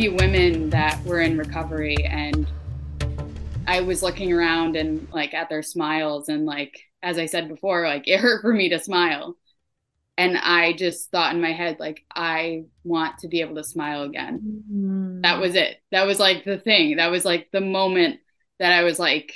[0.00, 2.50] few women that were in recovery and
[3.66, 7.86] I was looking around and like at their smiles and like as I said before,
[7.86, 9.36] like it hurt for me to smile.
[10.16, 14.02] And I just thought in my head, like, I want to be able to smile
[14.02, 14.64] again.
[14.70, 15.20] Mm-hmm.
[15.20, 15.82] That was it.
[15.92, 16.96] That was like the thing.
[16.96, 18.20] That was like the moment
[18.58, 19.34] that I was like,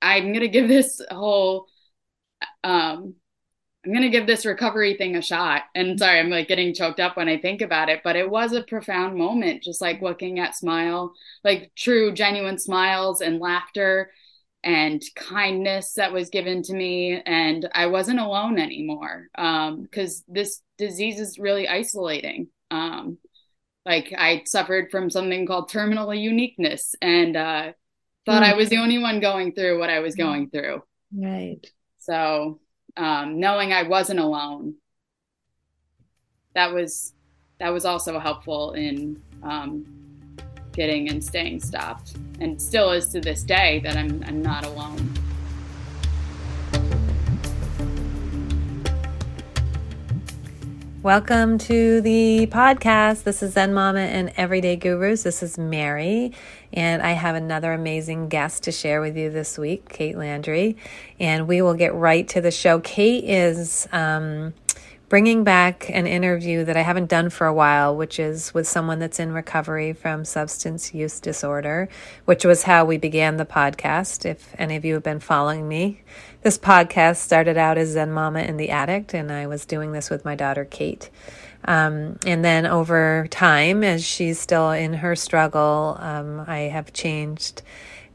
[0.00, 1.66] I'm gonna give this whole
[2.62, 3.16] um
[3.84, 5.64] I'm going to give this recovery thing a shot.
[5.74, 8.52] And sorry, I'm like getting choked up when I think about it, but it was
[8.52, 14.10] a profound moment, just like looking at smile, like true, genuine smiles and laughter
[14.62, 17.20] and kindness that was given to me.
[17.26, 22.48] And I wasn't alone anymore because um, this disease is really isolating.
[22.70, 23.18] Um,
[23.84, 27.72] like I suffered from something called terminal uniqueness and uh,
[28.24, 28.52] thought mm.
[28.52, 30.82] I was the only one going through what I was going through.
[31.14, 31.60] Right.
[31.98, 32.60] So
[32.96, 34.74] um, knowing I wasn't alone,
[36.54, 37.12] that was
[37.58, 39.86] that was also helpful in um,
[40.72, 45.12] getting and staying stopped, and still is to this day that I'm I'm not alone.
[51.04, 53.24] Welcome to the podcast.
[53.24, 55.22] This is Zen Mama and Everyday Gurus.
[55.22, 56.32] This is Mary,
[56.72, 60.78] and I have another amazing guest to share with you this week, Kate Landry.
[61.20, 62.80] And we will get right to the show.
[62.80, 64.54] Kate is um,
[65.10, 68.98] bringing back an interview that I haven't done for a while, which is with someone
[68.98, 71.90] that's in recovery from substance use disorder,
[72.24, 74.24] which was how we began the podcast.
[74.24, 76.00] If any of you have been following me,
[76.44, 80.10] this podcast started out as Zen Mama and the Addict, and I was doing this
[80.10, 81.08] with my daughter Kate.
[81.64, 87.62] Um, and then over time, as she's still in her struggle, um, I have changed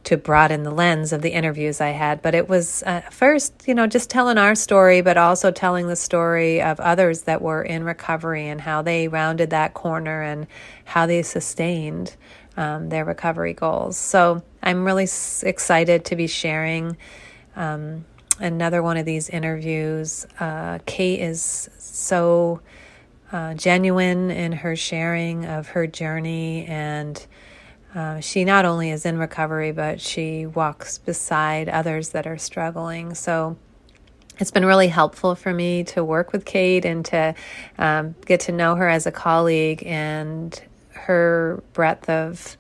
[0.04, 2.22] to broaden the lens of the interviews I had.
[2.22, 5.96] But it was uh, first, you know, just telling our story, but also telling the
[5.96, 10.46] story of others that were in recovery and how they rounded that corner and
[10.86, 12.16] how they sustained
[12.58, 13.98] um, their recovery goals.
[13.98, 16.96] So I'm really s- excited to be sharing.
[17.56, 18.06] Um,
[18.40, 20.26] another one of these interviews.
[20.40, 22.62] Uh, Kate is so
[23.32, 27.26] uh, genuine in her sharing of her journey, and
[27.94, 33.14] uh, she not only is in recovery, but she walks beside others that are struggling.
[33.14, 33.58] So
[34.40, 37.36] it's been really helpful for me to work with Kate and to
[37.78, 40.60] um, get to know her as a colleague and
[40.92, 42.58] her breadth of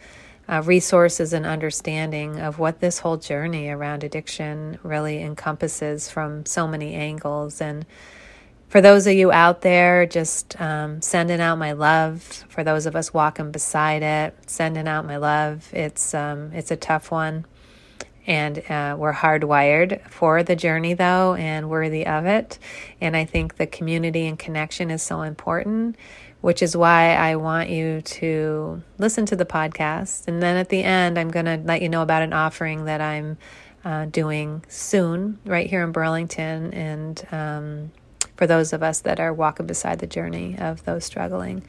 [0.49, 6.67] uh, resources and understanding of what this whole journey around addiction really encompasses from so
[6.67, 7.61] many angles.
[7.61, 7.85] And
[8.67, 12.45] for those of you out there, just um, sending out my love.
[12.49, 15.69] For those of us walking beside it, sending out my love.
[15.71, 17.45] It's um, it's a tough one,
[18.27, 22.59] and uh, we're hardwired for the journey, though, and worthy of it.
[23.01, 25.95] And I think the community and connection is so important
[26.41, 30.27] which is why I want you to listen to the podcast.
[30.27, 33.01] And then at the end, I'm going to let you know about an offering that
[33.01, 33.37] I'm
[33.83, 36.73] uh, doing soon right here in Burlington.
[36.73, 37.91] And um,
[38.37, 41.63] for those of us that are walking beside the journey of those struggling.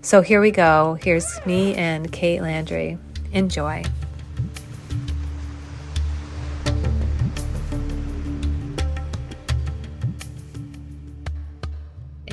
[0.00, 0.98] So here we go.
[1.02, 2.98] Here's me and Kate Landry.
[3.32, 3.84] Enjoy.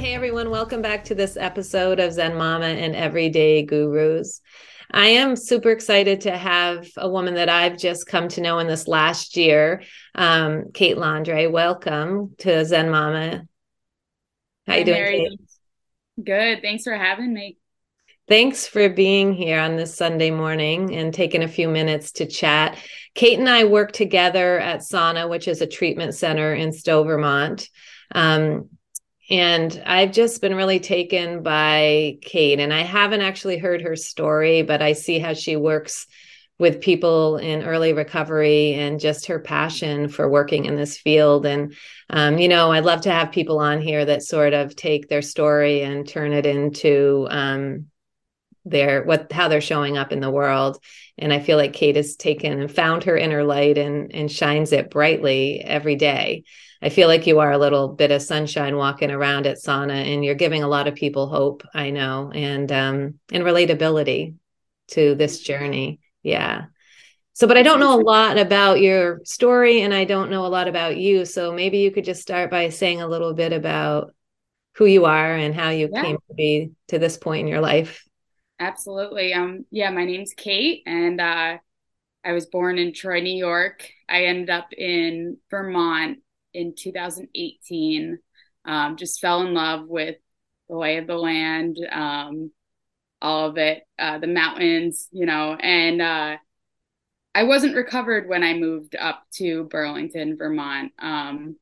[0.01, 4.41] Hey everyone, welcome back to this episode of Zen Mama and Everyday Gurus.
[4.89, 8.65] I am super excited to have a woman that I've just come to know in
[8.65, 9.83] this last year,
[10.15, 11.45] um, Kate Landry.
[11.45, 13.43] Welcome to Zen Mama.
[14.65, 14.97] How you doing?
[14.97, 15.39] Kate?
[16.25, 16.61] Good.
[16.63, 17.57] Thanks for having me.
[18.27, 22.75] Thanks for being here on this Sunday morning and taking a few minutes to chat.
[23.13, 27.69] Kate and I work together at Sana, which is a treatment center in Stowe, Vermont.
[28.15, 28.70] Um,
[29.31, 32.59] and I've just been really taken by Kate.
[32.59, 36.05] And I haven't actually heard her story, but I see how she works
[36.59, 41.45] with people in early recovery and just her passion for working in this field.
[41.45, 41.73] And,
[42.09, 45.21] um, you know, I'd love to have people on here that sort of take their
[45.21, 47.85] story and turn it into um,
[48.65, 50.77] their what how they're showing up in the world.
[51.17, 54.73] And I feel like Kate has taken and found her inner light and and shines
[54.73, 56.43] it brightly every day.
[56.81, 60.25] I feel like you are a little bit of sunshine walking around at Sana, and
[60.25, 61.63] you're giving a lot of people hope.
[61.73, 64.35] I know, and um, and relatability
[64.89, 65.99] to this journey.
[66.23, 66.65] Yeah.
[67.33, 70.47] So, but I don't know a lot about your story, and I don't know a
[70.47, 71.25] lot about you.
[71.25, 74.13] So maybe you could just start by saying a little bit about
[74.75, 76.01] who you are and how you yeah.
[76.01, 78.03] came to be to this point in your life.
[78.59, 79.33] Absolutely.
[79.33, 79.65] Um.
[79.69, 79.91] Yeah.
[79.91, 81.57] My name's Kate, and uh,
[82.25, 83.87] I was born in Troy, New York.
[84.09, 86.17] I ended up in Vermont
[86.53, 88.19] in 2018.
[88.65, 90.17] Um, just fell in love with
[90.69, 91.77] the lay of the land.
[91.91, 92.51] Um,
[93.21, 96.37] all of it, uh, the mountains, you know, and uh,
[97.33, 100.91] I wasn't recovered when I moved up to Burlington, Vermont.
[100.99, 101.55] Um,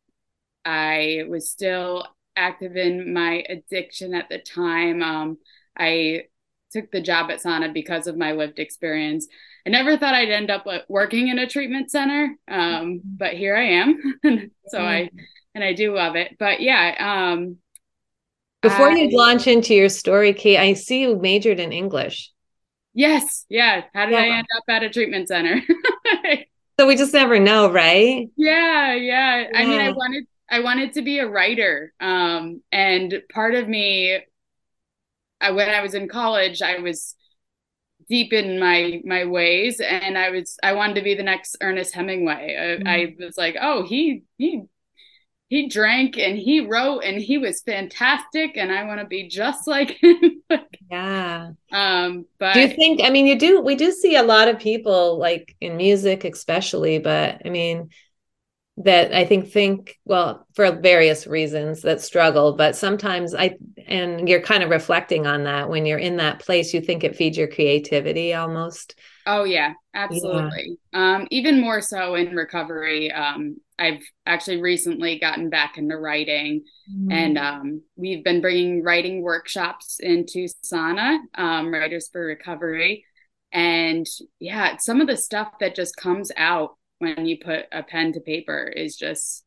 [0.66, 2.06] I was still
[2.36, 5.04] active in my addiction at the time.
[5.04, 5.38] Um,
[5.78, 6.24] I
[6.72, 9.28] took the job at Sana because of my lived experience.
[9.66, 13.64] I never thought I'd end up working in a treatment center, um, but here I
[13.64, 14.20] am.
[14.68, 15.10] so I
[15.56, 16.38] and I do love it.
[16.40, 17.34] But yeah.
[17.34, 17.58] Um,
[18.62, 22.32] Before I, you launch into your story, Kate, I see you majored in English.
[22.94, 23.46] Yes.
[23.50, 23.84] Yeah.
[23.94, 24.20] How did yeah.
[24.20, 25.62] I end up at a treatment center?
[26.80, 28.30] so we just never know, right?
[28.36, 29.42] Yeah, yeah.
[29.42, 29.48] Yeah.
[29.54, 31.94] I mean, I wanted I wanted to be a writer.
[32.00, 34.20] Um, and part of me
[35.42, 37.16] I, when I was in college, I was
[38.10, 39.80] deep in my my ways.
[39.80, 42.34] And i was i wanted to be the next ernest hemingway.
[42.34, 42.88] I, mm-hmm.
[42.88, 44.64] I, was like oh he he
[45.48, 48.58] he drank and he wrote and he was fantastic.
[48.58, 50.44] And i want to be just like him.
[50.92, 51.52] Yeah.
[51.72, 54.58] Um but do you think i mean you do we do see a lot of
[54.58, 57.90] people like in music especially but i mean
[58.80, 63.56] that I think think well for various reasons that struggle but sometimes I
[63.86, 67.16] and you're kind of reflecting on that when you're in that place you think it
[67.16, 71.16] feeds your creativity almost oh yeah absolutely yeah.
[71.16, 77.12] um even more so in recovery um I've actually recently gotten back into writing mm-hmm.
[77.12, 83.04] and um we've been bringing writing workshops into Sana um writers for recovery
[83.52, 84.06] and
[84.40, 88.20] yeah some of the stuff that just comes out when you put a pen to
[88.20, 89.44] paper is just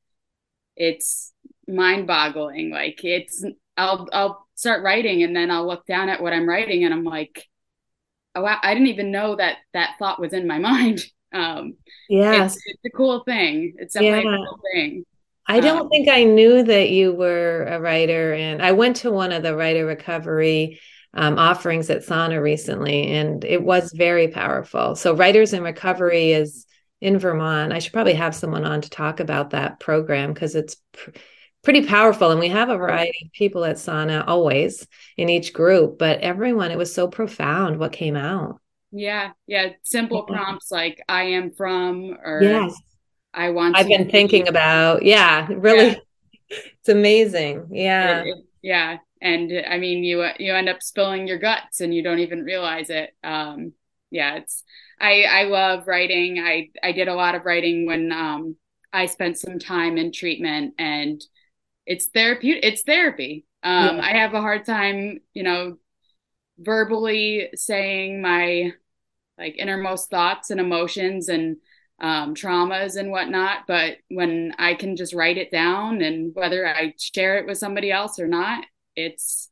[0.76, 1.32] it's
[1.68, 3.44] mind boggling like it's
[3.76, 7.04] i'll i'll start writing and then i'll look down at what i'm writing and i'm
[7.04, 7.46] like
[8.34, 11.00] oh wow, i didn't even know that that thought was in my mind.
[11.32, 11.74] Um
[12.08, 12.44] yeah.
[12.44, 13.74] it's, it's a cool thing.
[13.78, 14.34] It's definitely yeah.
[14.34, 15.04] a cool thing.
[15.46, 19.10] I don't um, think I knew that you were a writer, and I went to
[19.10, 20.80] one of the writer recovery
[21.14, 24.94] um, offerings at Sana recently, and it was very powerful.
[24.94, 26.66] So, Writers in Recovery is
[27.02, 27.72] in Vermont.
[27.72, 31.10] I should probably have someone on to talk about that program because it's pr-
[31.64, 32.30] pretty powerful.
[32.30, 36.70] And we have a variety of people at Sana always in each group, but everyone,
[36.70, 38.60] it was so profound what came out.
[38.92, 39.32] Yeah.
[39.48, 39.70] Yeah.
[39.82, 40.36] Simple yeah.
[40.36, 42.80] prompts like I am from or yes.
[43.34, 45.02] I want I've been thinking about.
[45.02, 45.48] Yeah.
[45.50, 45.88] Really.
[45.88, 45.96] Yeah.
[46.78, 47.66] it's amazing.
[47.72, 48.20] Yeah.
[48.20, 48.98] It, it, yeah.
[49.20, 52.90] And I mean, you, you end up spilling your guts and you don't even realize
[52.90, 53.10] it.
[53.24, 53.72] Um,
[54.10, 54.62] yeah, it's
[55.02, 56.38] I I love writing.
[56.38, 58.56] I I did a lot of writing when um
[58.92, 61.20] I spent some time in treatment and
[61.84, 63.44] it's therapeutic it's therapy.
[63.62, 64.02] Um yeah.
[64.02, 65.76] I have a hard time, you know,
[66.58, 68.72] verbally saying my
[69.38, 71.56] like innermost thoughts and emotions and
[72.00, 73.60] um, traumas and whatnot.
[73.66, 77.90] But when I can just write it down and whether I share it with somebody
[77.90, 78.64] else or not,
[78.94, 79.48] it's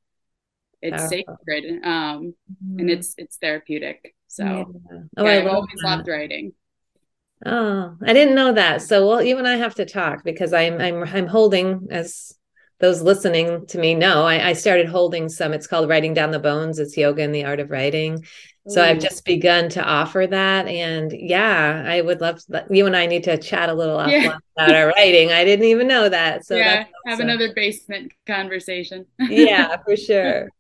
[0.83, 2.81] it's sacred um, mm-hmm.
[2.81, 4.15] and it's it's therapeutic.
[4.31, 4.99] So yeah.
[5.17, 5.89] oh, yeah, I've always that.
[5.89, 6.53] loved writing.
[7.45, 8.81] Oh, I didn't know that.
[8.81, 12.33] So well, you and I have to talk because I'm I'm I'm holding as
[12.79, 15.53] those listening to me know I, I started holding some.
[15.53, 16.79] It's called Writing Down the Bones.
[16.79, 18.25] It's yoga and the art of writing.
[18.69, 18.85] So Ooh.
[18.85, 23.07] I've just begun to offer that, and yeah, I would love to, you and I
[23.07, 24.37] need to chat a little yeah.
[24.57, 25.33] about our writing.
[25.33, 26.47] I didn't even know that.
[26.47, 29.07] So yeah, have another basement conversation.
[29.19, 30.51] yeah, for sure.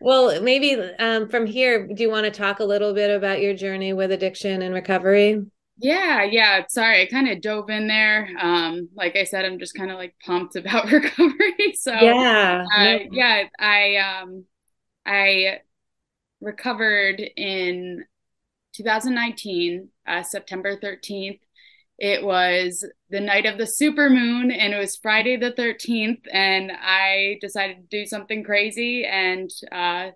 [0.00, 3.54] Well, maybe um, from here, do you want to talk a little bit about your
[3.54, 5.42] journey with addiction and recovery?
[5.78, 6.64] Yeah, yeah.
[6.68, 8.28] Sorry, I kind of dove in there.
[8.38, 11.74] Um, like I said, I'm just kind of like pumped about recovery.
[11.74, 12.98] So yeah, uh, no.
[13.12, 13.44] yeah.
[13.58, 14.44] I um,
[15.04, 15.60] I
[16.40, 18.04] recovered in
[18.74, 21.40] 2019, uh, September 13th.
[21.98, 26.22] It was the night of the super moon and it was Friday the 13th.
[26.32, 30.10] And I decided to do something crazy and uh,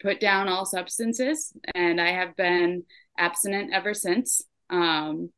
[0.00, 1.52] put down all substances.
[1.74, 2.84] And I have been
[3.18, 4.42] abstinent ever since.
[4.68, 5.30] Um,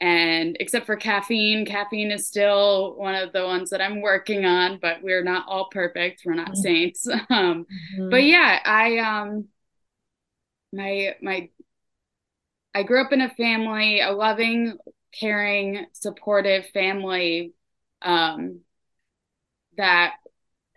[0.00, 4.78] and except for caffeine, caffeine is still one of the ones that I'm working on,
[4.80, 6.22] but we're not all perfect.
[6.24, 6.60] We're not mm-hmm.
[6.60, 7.06] saints.
[7.30, 8.10] Um, mm-hmm.
[8.10, 9.48] But yeah, I, um,
[10.72, 11.50] my, my,
[12.74, 14.78] I grew up in a family, a loving,
[15.12, 17.54] caring, supportive family
[18.02, 18.60] um,
[19.76, 20.14] that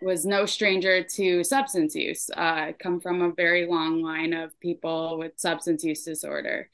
[0.00, 2.28] was no stranger to substance use.
[2.30, 6.68] Uh, I come from a very long line of people with substance use disorder.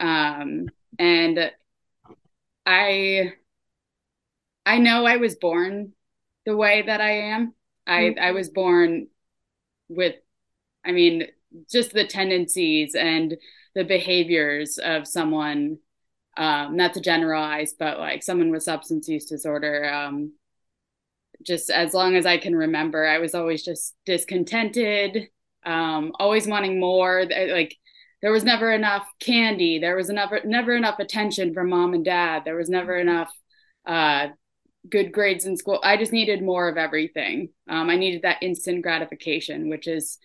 [0.00, 0.66] Um,
[0.98, 1.50] and
[2.64, 3.32] I
[4.64, 5.92] I know I was born
[6.44, 7.54] the way that I am.
[7.86, 8.20] I mm-hmm.
[8.20, 9.06] I was born
[9.88, 10.16] with
[10.84, 11.28] I mean
[11.70, 13.36] just the tendencies and
[13.74, 15.78] the behaviors of someone
[16.36, 20.32] um, not to generalize, but like someone with substance use disorder, um,
[21.42, 25.28] just as long as I can remember, I was always just discontented,
[25.64, 27.24] um, always wanting more.
[27.24, 27.76] Like
[28.22, 29.78] there was never enough candy.
[29.78, 32.42] There was never never enough attention from mom and dad.
[32.44, 33.32] There was never enough
[33.86, 34.28] uh,
[34.88, 35.80] good grades in school.
[35.82, 37.50] I just needed more of everything.
[37.68, 40.18] Um, I needed that instant gratification, which is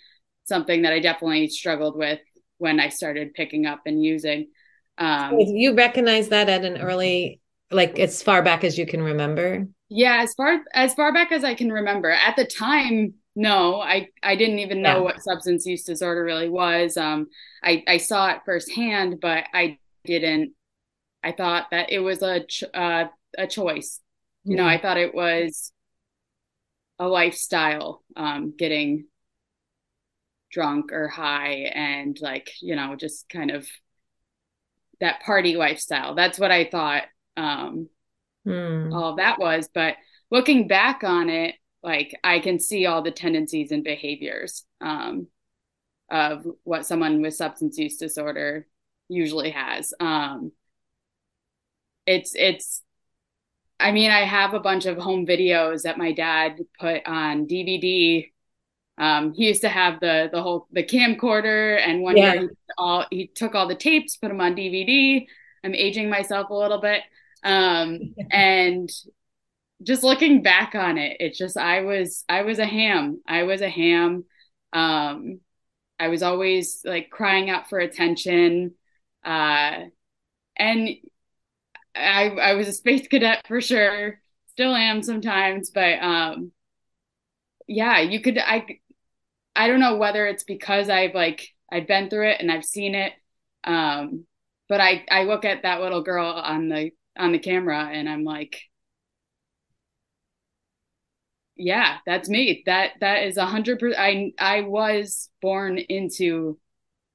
[0.46, 2.20] something that I definitely struggled with
[2.58, 4.48] when I started picking up and using.
[4.98, 7.40] Um, you recognize that at an early,
[7.72, 9.68] like as far back as you can remember.
[9.90, 12.10] Yeah, as far as far back as I can remember.
[12.10, 15.02] At the time, no, I I didn't even know yeah.
[15.02, 16.98] what substance use disorder really was.
[16.98, 17.28] Um,
[17.64, 20.54] I I saw it firsthand, but I didn't.
[21.24, 23.06] I thought that it was a ch- uh,
[23.38, 24.00] a choice.
[24.44, 25.72] You know, I thought it was
[27.00, 28.04] a lifestyle.
[28.16, 29.06] Um, getting
[30.52, 33.68] drunk or high and like you know just kind of
[35.01, 36.15] that party lifestyle.
[36.15, 37.03] That's what i thought
[37.36, 37.89] um
[38.48, 38.93] mm.
[38.93, 39.70] all that was.
[39.74, 39.96] But
[40.29, 45.27] looking back on it like i can see all the tendencies and behaviors um
[46.10, 48.67] of what someone with substance use disorder
[49.10, 49.93] usually has.
[50.00, 50.51] Um
[52.05, 52.84] it's it's
[53.79, 58.31] I mean, I have a bunch of home videos that my dad put on DVD
[59.01, 62.34] um, he used to have the the whole the camcorder, and one yeah.
[62.34, 65.25] year he, all, he took all the tapes, put them on DVD.
[65.63, 67.01] I'm aging myself a little bit,
[67.43, 68.88] um, and
[69.81, 73.22] just looking back on it, it's just I was I was a ham.
[73.27, 74.24] I was a ham.
[74.72, 75.39] Um,
[76.00, 78.75] I was always like crying out for attention,
[79.25, 79.79] uh,
[80.55, 80.89] and
[81.96, 84.20] I I was a space cadet for sure.
[84.50, 86.51] Still am sometimes, but um,
[87.67, 88.79] yeah, you could I
[89.55, 92.96] I don't know whether it's because I've like I've been through it and I've seen
[92.96, 93.13] it.
[93.63, 94.25] Um,
[94.70, 98.24] but I I look at that little girl on the on the camera and I'm
[98.24, 98.62] like,
[101.55, 102.63] yeah, that's me.
[102.65, 104.00] That that is a hundred percent.
[104.00, 106.58] I I was born into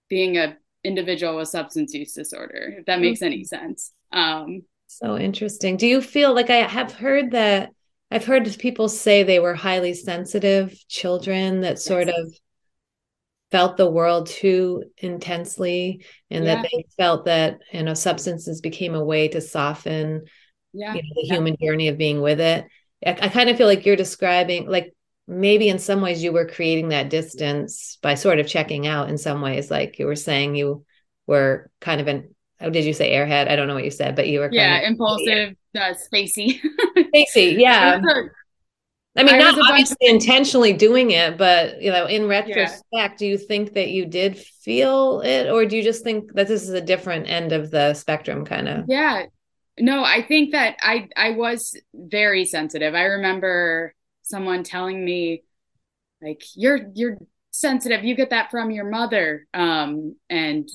[0.08, 2.76] being a individual with substance use disorder.
[2.78, 3.44] If that makes any mm-hmm.
[3.44, 3.92] sense.
[4.12, 5.76] Um, so interesting.
[5.76, 7.70] Do you feel like I have heard that
[8.10, 12.16] I've heard people say they were highly sensitive children that sort yes.
[12.16, 12.34] of
[13.50, 16.56] felt the world too intensely and yeah.
[16.56, 20.22] that they felt that you know substances became a way to soften
[20.72, 20.94] yeah.
[20.94, 21.34] you know, the yeah.
[21.34, 22.66] human journey of being with it
[23.04, 24.94] I, I kind of feel like you're describing like
[25.28, 29.18] maybe in some ways you were creating that distance by sort of checking out in
[29.18, 30.84] some ways like you were saying you
[31.26, 33.50] were kind of an oh, did you say airhead?
[33.50, 36.60] I don't know what you said, but you were yeah, of, impulsive, uh, spacey.
[36.96, 38.00] spacey, yeah.
[39.18, 43.14] I mean, I not obviously bunch- intentionally doing it, but you know, in retrospect, yeah.
[43.16, 46.62] do you think that you did feel it, or do you just think that this
[46.62, 48.84] is a different end of the spectrum, kind of?
[48.88, 49.26] Yeah,
[49.78, 52.94] no, I think that I I was very sensitive.
[52.94, 55.44] I remember someone telling me,
[56.20, 57.18] like, "You're you're
[57.52, 58.04] sensitive.
[58.04, 60.68] You get that from your mother," um, and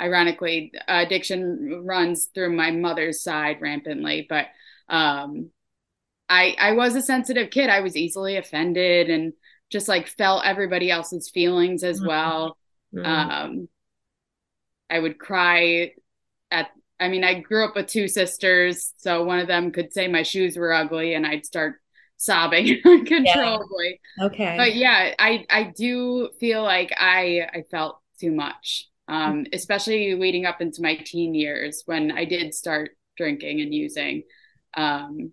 [0.00, 4.46] ironically addiction runs through my mother's side rampantly but
[4.88, 5.50] um
[6.28, 9.32] i i was a sensitive kid i was easily offended and
[9.70, 12.08] just like felt everybody else's feelings as mm-hmm.
[12.08, 12.56] well
[12.94, 13.06] mm-hmm.
[13.06, 13.68] um
[14.88, 15.92] i would cry
[16.50, 16.68] at
[17.00, 20.22] i mean i grew up with two sisters so one of them could say my
[20.22, 21.74] shoes were ugly and i'd start
[22.18, 24.24] sobbing uncontrollably yeah.
[24.24, 30.14] okay but yeah i i do feel like i i felt too much um, especially
[30.14, 34.22] leading up into my teen years when I did start drinking and using.
[34.76, 35.32] Um,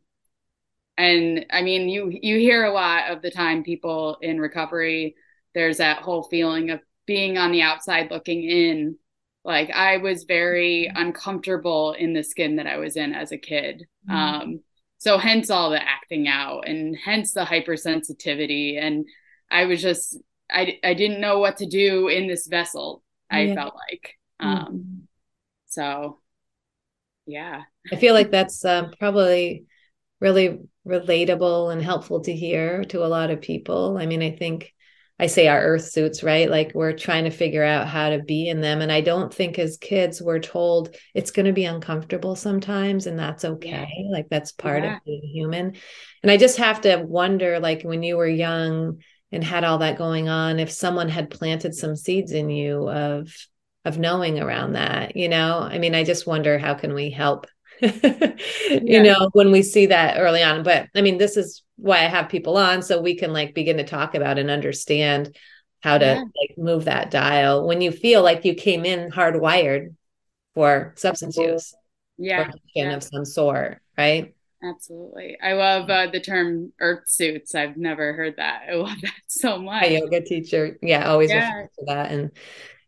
[0.98, 5.16] and I mean, you you hear a lot of the time people in recovery.
[5.54, 8.98] There's that whole feeling of being on the outside looking in.
[9.44, 13.86] Like I was very uncomfortable in the skin that I was in as a kid.
[14.10, 14.16] Mm-hmm.
[14.16, 14.60] Um,
[14.98, 18.82] so hence all the acting out and hence the hypersensitivity.
[18.82, 19.06] And
[19.52, 20.18] I was just
[20.50, 23.56] I I didn't know what to do in this vessel I yeah.
[23.56, 24.14] felt like.
[24.40, 25.00] Um, mm-hmm.
[25.68, 26.20] So,
[27.26, 27.64] yeah.
[27.92, 29.66] I feel like that's um, probably
[30.20, 33.98] really relatable and helpful to hear to a lot of people.
[34.00, 34.72] I mean, I think
[35.18, 36.50] I say our earth suits, right?
[36.50, 38.82] Like we're trying to figure out how to be in them.
[38.82, 43.18] And I don't think as kids we're told it's going to be uncomfortable sometimes, and
[43.18, 43.88] that's okay.
[43.98, 44.12] Yeah.
[44.12, 44.98] Like that's part yeah.
[44.98, 45.76] of being human.
[46.22, 49.02] And I just have to wonder, like when you were young,
[49.36, 53.32] and had all that going on if someone had planted some seeds in you of
[53.84, 57.46] of knowing around that you know i mean i just wonder how can we help
[57.82, 58.32] yeah.
[58.70, 62.08] you know when we see that early on but i mean this is why i
[62.08, 65.36] have people on so we can like begin to talk about and understand
[65.82, 66.22] how to yeah.
[66.22, 69.94] like move that dial when you feel like you came in hardwired
[70.54, 71.76] for substance use
[72.18, 72.96] yeah, yeah.
[72.96, 74.35] of some sort right
[74.66, 75.38] Absolutely.
[75.42, 77.54] I love uh, the term earth suits.
[77.54, 78.64] I've never heard that.
[78.70, 79.84] I love that so much.
[79.86, 80.78] A yoga teacher.
[80.82, 81.54] Yeah, always yeah.
[81.54, 82.12] refer to that.
[82.12, 82.32] And,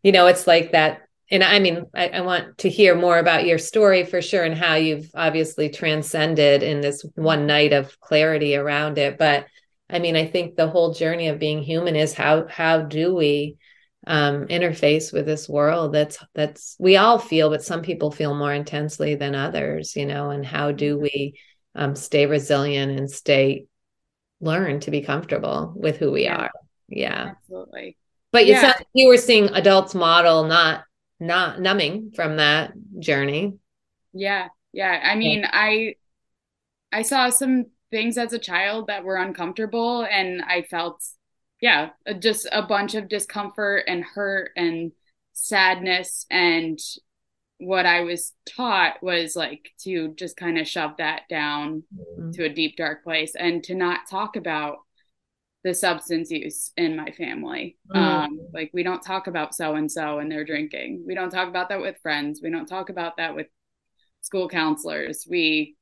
[0.02, 1.02] you know, it's like that.
[1.30, 4.56] And I mean, I, I, want to hear more about your story for sure and
[4.56, 9.18] how you've obviously transcended in this one night of clarity around it.
[9.18, 9.44] But
[9.90, 13.58] I mean, I think the whole journey of being human is how how do we
[14.06, 18.52] um, interface with this world that's that's we all feel, but some people feel more
[18.52, 21.02] intensely than others, you know, and how do mm-hmm.
[21.02, 21.38] we
[21.78, 23.66] um, stay resilient and stay
[24.40, 26.36] learn to be comfortable with who we yeah.
[26.36, 26.50] are.
[26.88, 27.32] Yeah.
[27.36, 27.96] Absolutely.
[28.32, 28.74] But you yeah.
[28.92, 30.84] you were seeing adults model not
[31.20, 33.54] not numbing from that journey.
[34.12, 34.48] Yeah.
[34.72, 35.00] Yeah.
[35.02, 35.50] I mean, yeah.
[35.52, 35.94] I
[36.92, 41.02] I saw some things as a child that were uncomfortable and I felt
[41.60, 44.92] yeah, just a bunch of discomfort and hurt and
[45.32, 46.78] sadness and
[47.58, 52.30] what I was taught was like to just kind of shove that down mm-hmm.
[52.32, 54.78] to a deep dark place and to not talk about
[55.64, 57.76] the substance use in my family.
[57.90, 58.00] Mm-hmm.
[58.00, 61.04] Um, like we don't talk about so and so and their drinking.
[61.06, 62.40] We don't talk about that with friends.
[62.42, 63.48] We don't talk about that with
[64.22, 65.26] school counselors.
[65.28, 65.76] We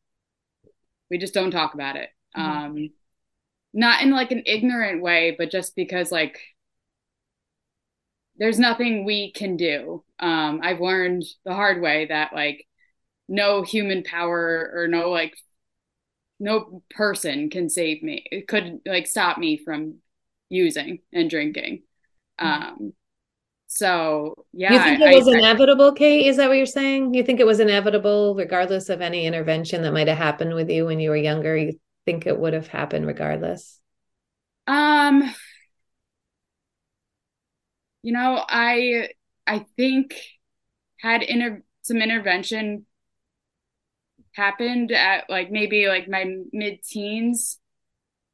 [1.10, 2.08] we just don't talk about it.
[2.36, 2.50] Mm-hmm.
[2.50, 2.88] Um,
[3.74, 6.40] not in like an ignorant way, but just because like
[8.38, 10.04] there's nothing we can do.
[10.18, 12.66] Um, I've learned the hard way that like
[13.28, 15.36] no human power or no like
[16.38, 18.24] no person can save me.
[18.30, 19.96] It could like stop me from
[20.48, 21.82] using and drinking.
[22.40, 22.62] Mm-hmm.
[22.62, 22.92] Um,
[23.68, 26.26] so yeah, you think it was I, inevitable, Kate?
[26.26, 27.14] Is that what you're saying?
[27.14, 30.86] You think it was inevitable, regardless of any intervention that might have happened with you
[30.86, 31.56] when you were younger?
[31.56, 33.80] You think it would have happened regardless?
[34.66, 35.34] Um,
[38.06, 39.08] you know, I
[39.48, 40.14] I think
[41.00, 42.86] had inter- some intervention
[44.34, 47.58] happened at like maybe like my mid teens,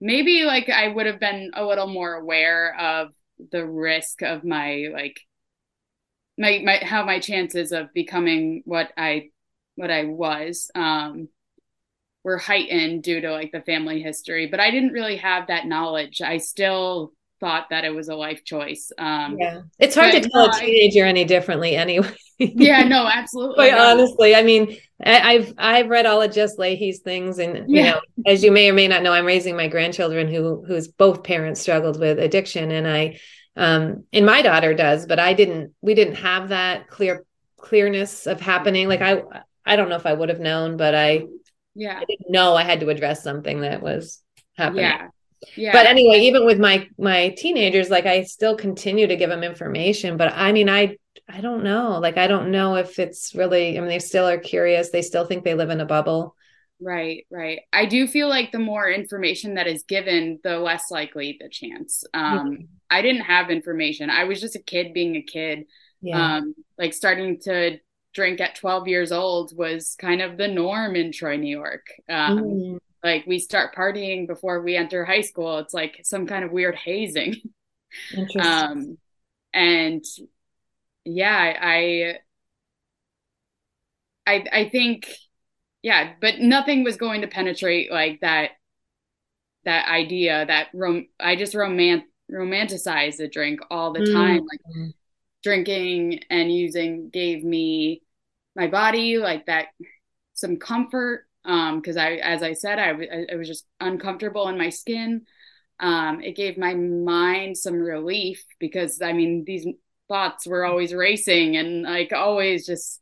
[0.00, 3.08] maybe like I would have been a little more aware of
[3.52, 5.20] the risk of my like
[6.38, 9.30] my my how my chances of becoming what I
[9.76, 11.28] what I was um
[12.24, 14.46] were heightened due to like the family history.
[14.46, 16.22] But I didn't really have that knowledge.
[16.22, 18.92] I still thought that it was a life choice.
[18.96, 22.14] Um, yeah, it's hard to tell no, a teenager I, any differently, anyway.
[22.38, 23.56] yeah, no, absolutely.
[23.56, 28.00] Quite honestly, I mean, I've I've read all of Jess Lahey's things, and you know,
[28.26, 31.60] as you may or may not know, I'm raising my grandchildren who whose both parents
[31.60, 33.18] struggled with addiction, and I,
[33.56, 35.74] um, and my daughter does, but I didn't.
[35.82, 37.24] We didn't have that clear
[37.56, 38.86] clearness of happening.
[38.86, 39.22] Like I,
[39.66, 41.24] I don't know if I would have known, but I,
[41.74, 44.22] yeah, I didn't know I had to address something that was
[44.56, 44.84] happening.
[44.84, 45.08] Yeah
[45.56, 45.72] yeah.
[45.72, 50.16] But anyway, even with my my teenagers, like I still continue to give them information.
[50.16, 50.96] But I mean, I
[51.28, 51.98] I don't know.
[51.98, 53.76] Like I don't know if it's really.
[53.76, 54.90] I mean, they still are curious.
[54.90, 56.36] They still think they live in a bubble.
[56.80, 57.60] Right, right.
[57.72, 62.04] I do feel like the more information that is given, the less likely the chance.
[62.14, 62.68] Um.
[62.92, 64.10] I didn't have information.
[64.10, 65.64] I was just a kid being a kid.
[66.02, 66.36] Yeah.
[66.36, 67.78] Um, like starting to
[68.12, 71.86] drink at 12 years old was kind of the norm in Troy, New York.
[72.08, 76.44] Um, mm like we start partying before we enter high school it's like some kind
[76.44, 77.36] of weird hazing.
[78.40, 78.96] Um
[79.52, 80.02] and
[81.04, 82.18] yeah i
[84.26, 85.08] i i think
[85.82, 88.52] yeah but nothing was going to penetrate like that
[89.64, 94.12] that idea that rom i just romant romanticize the drink all the mm.
[94.12, 94.94] time like
[95.42, 98.00] drinking and using gave me
[98.54, 99.66] my body like that
[100.34, 102.90] some comfort because um, I, as I said, I,
[103.32, 105.22] I was just uncomfortable in my skin.
[105.80, 109.66] Um, it gave my mind some relief because I mean these
[110.08, 113.00] thoughts were always racing and like always just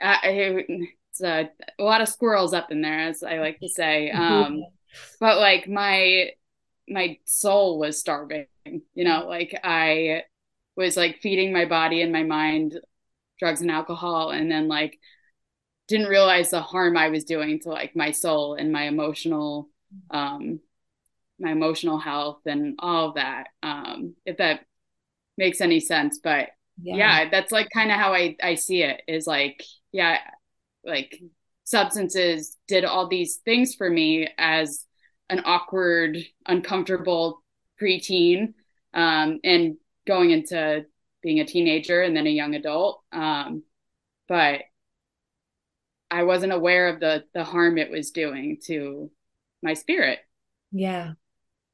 [0.00, 4.10] I, it's a, a, lot of squirrels up in there as I like to say.
[4.14, 4.64] Um,
[5.20, 6.30] but like my
[6.88, 10.24] my soul was starving, you know, like I
[10.76, 12.80] was like feeding my body and my mind
[13.38, 14.98] drugs and alcohol and then like
[15.90, 19.68] didn't realize the harm I was doing to like my soul and my emotional
[20.10, 20.60] um
[21.40, 24.60] my emotional health and all of that um if that
[25.36, 26.20] makes any sense.
[26.22, 26.50] But
[26.80, 30.18] yeah, yeah that's like kind of how I I see it is like yeah
[30.84, 31.20] like
[31.64, 34.86] substances did all these things for me as
[35.28, 37.42] an awkward uncomfortable
[37.82, 38.54] preteen
[38.94, 39.76] um and
[40.06, 40.84] going into
[41.22, 43.62] being a teenager and then a young adult um
[44.28, 44.62] but
[46.10, 49.10] I wasn't aware of the the harm it was doing to
[49.62, 50.18] my spirit.
[50.72, 51.12] Yeah.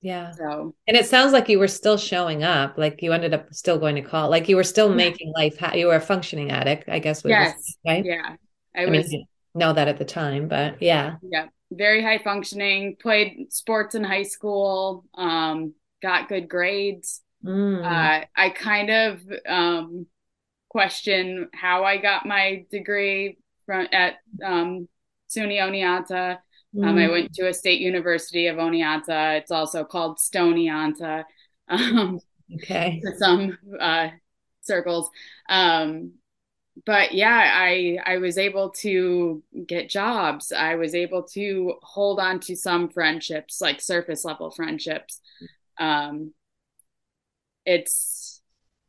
[0.03, 0.33] Yeah.
[0.33, 3.79] So, and it sounds like you were still showing up, like you ended up still
[3.79, 5.59] going to call, like you were still making life.
[5.59, 7.23] Ha- you were a functioning addict, I guess.
[7.25, 7.77] Yes.
[7.85, 8.05] right.
[8.05, 8.37] Yeah.
[8.77, 9.11] I, I was.
[9.11, 11.17] Mean, know that at the time, but yeah.
[11.23, 11.47] Yeah.
[11.73, 17.23] very high functioning, played sports in high school, um, got good grades.
[17.45, 17.85] Mm.
[17.85, 20.07] Uh, I kind of um,
[20.69, 24.89] question how I got my degree from at um,
[25.29, 26.39] SUNY Oneonta.
[26.75, 26.87] Mm.
[26.87, 27.11] Um, I mm.
[27.11, 29.39] went to a state university of Oneonta.
[29.39, 30.69] It's also called Stone
[31.69, 32.21] Um,
[32.55, 33.01] okay.
[33.03, 34.09] For some uh,
[34.63, 35.11] circles.
[35.49, 36.13] Um,
[36.85, 40.53] but yeah, I I was able to get jobs.
[40.53, 45.21] I was able to hold on to some friendships, like surface level friendships.
[45.79, 46.35] Um,
[47.65, 48.43] it's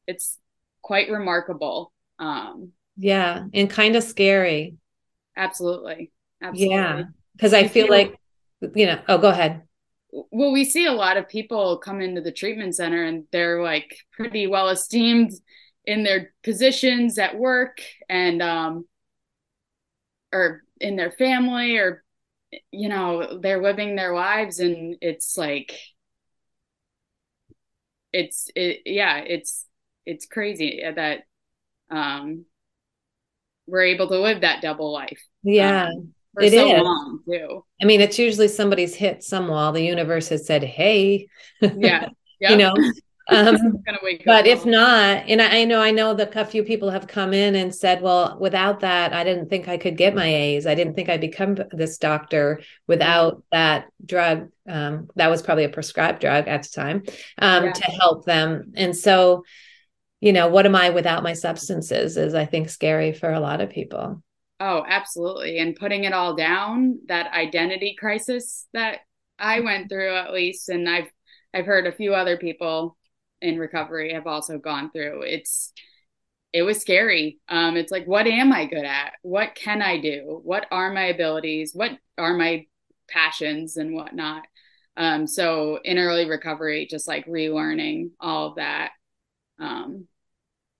[0.05, 0.37] it's
[0.81, 1.93] quite remarkable.
[2.19, 4.75] Um, yeah, and kind of scary.
[5.35, 6.11] Absolutely.
[6.41, 6.75] Absolutely.
[6.75, 7.03] Yeah,
[7.35, 8.15] because I feel like
[8.75, 9.01] you know.
[9.07, 9.63] Oh, go ahead.
[10.11, 13.97] Well, we see a lot of people come into the treatment center and they're like
[14.11, 15.31] pretty well esteemed
[15.85, 18.85] in their positions at work and um
[20.33, 22.03] or in their family or
[22.71, 25.77] you know they're living their lives and it's like
[28.13, 29.65] it's it yeah it's
[30.05, 31.23] it's crazy that
[31.89, 32.45] um
[33.67, 36.81] we're able to live that double life yeah um, for it so is.
[36.81, 41.27] long too i mean it's usually somebody's hit some wall the universe has said hey
[41.61, 42.07] yeah
[42.39, 42.51] yep.
[42.51, 42.73] you know
[43.29, 43.83] um,
[44.25, 47.33] but if not, and I, I, know I know that a few people have come
[47.33, 50.65] in and said, well, without that, I didn't think I could get my A's.
[50.65, 53.41] I didn't think I'd become this doctor without mm-hmm.
[53.51, 54.49] that drug.
[54.65, 57.03] Um, that was probably a prescribed drug at the time
[57.37, 57.73] um, yeah.
[57.73, 58.71] to help them.
[58.75, 59.43] And so,
[60.19, 63.61] you know, what am I without my substances is I think scary for a lot
[63.61, 64.21] of people.
[64.59, 65.59] Oh, absolutely.
[65.59, 68.99] And putting it all down, that identity crisis that
[69.37, 71.11] I went through at least, and I've
[71.53, 72.97] I've heard a few other people
[73.41, 75.21] in recovery have also gone through.
[75.21, 75.71] It's
[76.53, 77.39] it was scary.
[77.49, 79.13] Um, it's like, what am I good at?
[79.21, 80.41] What can I do?
[80.43, 81.71] What are my abilities?
[81.75, 82.65] What are my
[83.07, 84.43] passions and whatnot?
[84.95, 88.91] Um, so in early recovery, just like relearning all of that.
[89.59, 90.07] Um,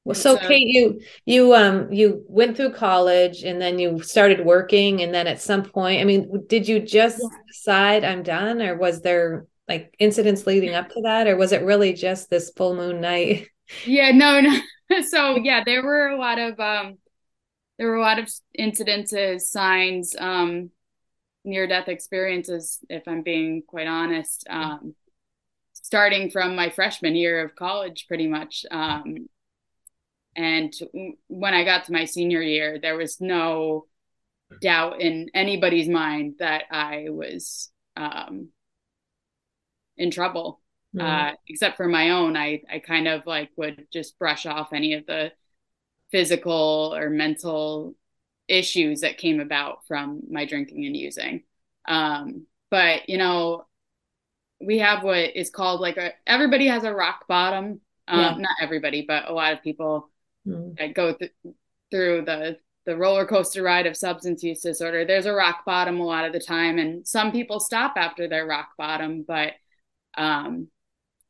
[0.04, 4.46] well, so, so Kate, you you um you went through college and then you started
[4.46, 7.38] working, and then at some point, I mean, did you just yeah.
[7.48, 11.64] decide I'm done, or was there like incidents leading up to that or was it
[11.64, 13.48] really just this full moon night?
[13.86, 14.58] Yeah no no.
[15.10, 16.98] So yeah there were a lot of um
[17.78, 20.70] there were a lot of incidences signs um
[21.44, 24.46] near death experiences if i'm being quite honest.
[24.50, 24.96] Um
[25.88, 29.28] starting from my freshman year of college pretty much um
[30.36, 30.74] and
[31.28, 33.86] when i got to my senior year there was no
[34.62, 38.50] doubt in anybody's mind that i was um
[39.98, 40.62] in trouble.
[40.96, 41.02] Mm.
[41.02, 44.94] Uh, except for my own, I I kind of like would just brush off any
[44.94, 45.32] of the
[46.12, 47.96] physical or mental
[48.48, 51.44] issues that came about from my drinking and using.
[51.88, 53.66] Um, but you know,
[54.60, 57.82] we have what is called like a everybody has a rock bottom.
[58.08, 58.36] Um, yeah.
[58.38, 60.10] Not everybody, but a lot of people
[60.48, 60.78] mm.
[60.78, 61.34] that go th-
[61.92, 65.04] through the the roller coaster ride of substance use disorder.
[65.06, 68.46] There's a rock bottom a lot of the time, and some people stop after their
[68.46, 69.54] rock bottom, but
[70.18, 70.70] um,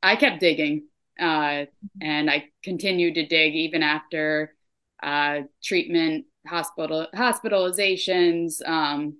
[0.04, 0.84] I kept digging
[1.20, 1.66] uh,
[2.02, 4.56] and I continued to dig even after
[5.02, 9.18] uh, treatment, hospital hospitalizations, um,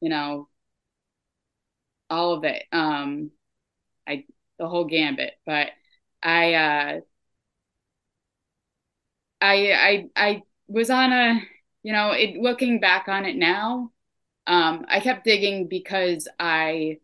[0.00, 0.48] you know,
[2.10, 2.64] all of it.
[2.72, 3.30] Um,
[4.06, 4.24] I
[4.58, 5.68] the whole gambit, but
[6.22, 7.00] I uh,
[9.40, 11.40] I I I was on a
[11.82, 13.90] you know it looking back on it now
[14.50, 16.98] um, I kept digging because I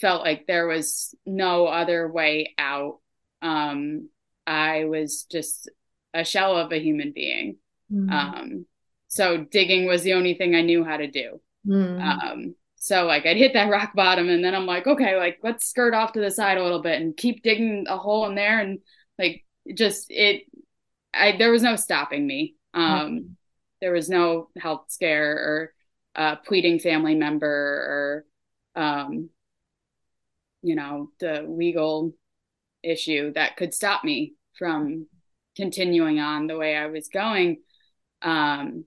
[0.00, 2.98] felt like there was no other way out.
[3.42, 4.08] Um,
[4.44, 5.70] I was just
[6.12, 7.58] a shell of a human being.
[7.92, 8.10] Mm.
[8.10, 8.66] Um,
[9.06, 11.40] so digging was the only thing I knew how to do.
[11.64, 12.00] Mm.
[12.00, 12.54] Um,
[12.86, 15.92] so like I'd hit that rock bottom and then I'm like, okay, like let's skirt
[15.92, 18.78] off to the side a little bit and keep digging a hole in there and
[19.18, 19.44] like
[19.74, 20.42] just it
[21.12, 22.54] I there was no stopping me.
[22.74, 23.28] Um mm.
[23.80, 25.74] there was no health scare or
[26.14, 28.24] uh pleading family member
[28.76, 29.30] or um
[30.62, 32.12] you know the legal
[32.84, 35.08] issue that could stop me from
[35.56, 37.62] continuing on the way I was going.
[38.22, 38.84] Um,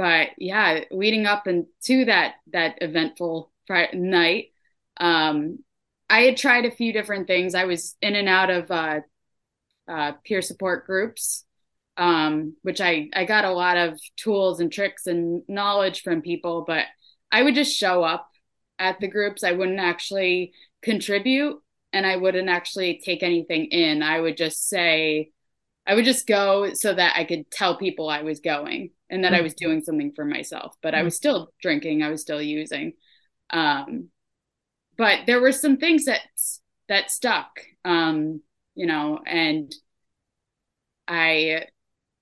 [0.00, 3.52] but yeah, leading up into that that eventful
[3.92, 4.46] night,
[4.96, 5.58] um,
[6.08, 7.54] I had tried a few different things.
[7.54, 9.00] I was in and out of uh,
[9.86, 11.44] uh, peer support groups,
[11.98, 16.64] um, which I I got a lot of tools and tricks and knowledge from people,
[16.66, 16.86] but
[17.30, 18.26] I would just show up
[18.78, 19.44] at the groups.
[19.44, 21.60] I wouldn't actually contribute
[21.92, 24.02] and I wouldn't actually take anything in.
[24.02, 25.32] I would just say,
[25.90, 29.34] I would just go so that I could tell people I was going and that
[29.34, 30.76] I was doing something for myself.
[30.82, 32.92] But I was still drinking, I was still using.
[33.52, 34.10] Um,
[34.96, 36.20] but there were some things that
[36.88, 37.48] that stuck,
[37.84, 38.40] um,
[38.76, 39.74] you know, and
[41.08, 41.64] I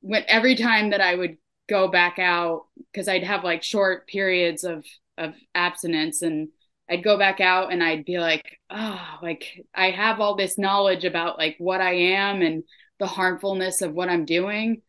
[0.00, 1.36] went every time that I would
[1.68, 4.86] go back out because I'd have like short periods of
[5.18, 6.48] of abstinence and
[6.88, 11.04] I'd go back out and I'd be like, oh, like I have all this knowledge
[11.04, 12.64] about like what I am and
[12.98, 14.82] the harmfulness of what I'm doing.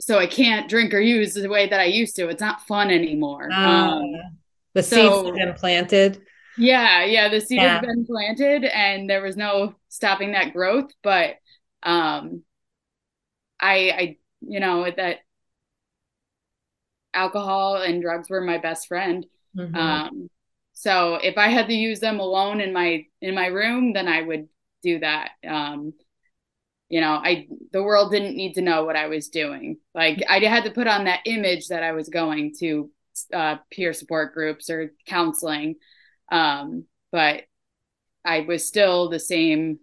[0.00, 2.28] So I can't drink or use the way that I used to.
[2.28, 3.50] It's not fun anymore.
[3.52, 4.12] Uh, um,
[4.74, 6.22] the seeds have been planted.
[6.56, 7.78] Yeah, yeah, the seed yeah.
[7.78, 10.90] has been planted and there was no stopping that growth.
[11.02, 11.36] But
[11.82, 12.42] um
[13.60, 15.18] I I you know that
[17.14, 19.26] alcohol and drugs were my best friend.
[19.56, 19.74] Mm-hmm.
[19.74, 20.30] Um
[20.78, 24.22] so if I had to use them alone in my in my room, then I
[24.22, 24.48] would
[24.80, 25.30] do that.
[25.44, 25.92] Um,
[26.88, 29.78] you know, I the world didn't need to know what I was doing.
[29.94, 32.90] Like I had to put on that image that I was going to
[33.32, 35.76] uh, peer support groups or counseling,
[36.30, 37.42] um, but
[38.24, 39.80] I was still the same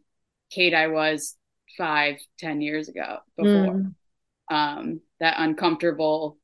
[0.49, 1.35] Kate I was
[1.77, 3.73] five, ten years ago before.
[3.73, 3.93] Mm.
[4.49, 6.37] Um, that uncomfortable,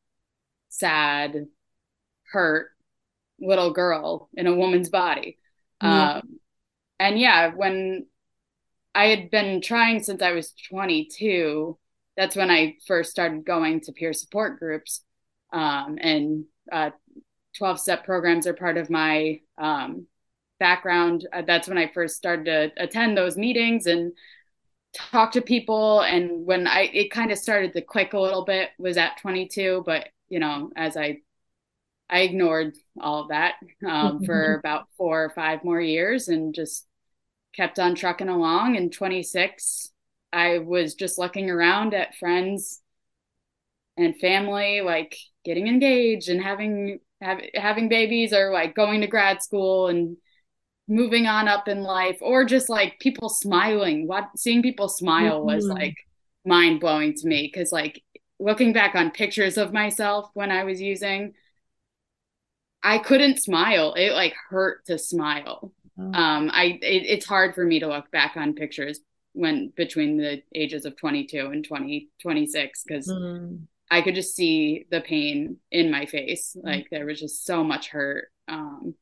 [0.70, 1.46] sad,
[2.32, 2.70] hurt
[3.40, 5.38] little girl in a woman's body.
[5.82, 6.18] Mm-hmm.
[6.18, 6.40] Um,
[7.00, 8.06] and yeah, when
[8.94, 11.78] I had been trying since I was 22,
[12.18, 15.02] that's when I first started going to peer support groups.
[15.54, 16.92] Um, and uh,
[17.58, 20.08] 12 step programs are part of my um,
[20.60, 21.28] background.
[21.32, 24.14] Uh, that's when I first started to attend those meetings and
[24.94, 26.02] talk to people.
[26.02, 29.84] And when I, it kind of started to click a little bit was at 22,
[29.86, 31.20] but you know, as I
[32.10, 33.56] I ignored all of that
[33.88, 36.86] um, for about four or five more years and just
[37.56, 38.76] kept on trucking along.
[38.76, 39.92] In 26,
[40.34, 42.82] I was just looking around at friends
[43.98, 49.42] and family, like getting engaged and having have, having babies, or like going to grad
[49.42, 50.18] school and
[50.88, 54.08] moving on up in life, or just like people smiling.
[54.08, 55.56] What seeing people smile mm-hmm.
[55.56, 55.96] was like
[56.46, 58.02] mind blowing to me because like
[58.40, 61.34] looking back on pictures of myself when I was using
[62.84, 63.94] I couldn't smile.
[63.94, 65.72] It like hurt to smile.
[66.02, 66.20] Oh.
[66.20, 69.00] Um, I it, it's hard for me to look back on pictures
[69.34, 73.60] when between the ages of 22 and 20 26 because mm.
[73.90, 76.56] I could just see the pain in my face.
[76.58, 76.66] Mm.
[76.66, 78.30] Like there was just so much hurt.
[78.48, 78.96] Um,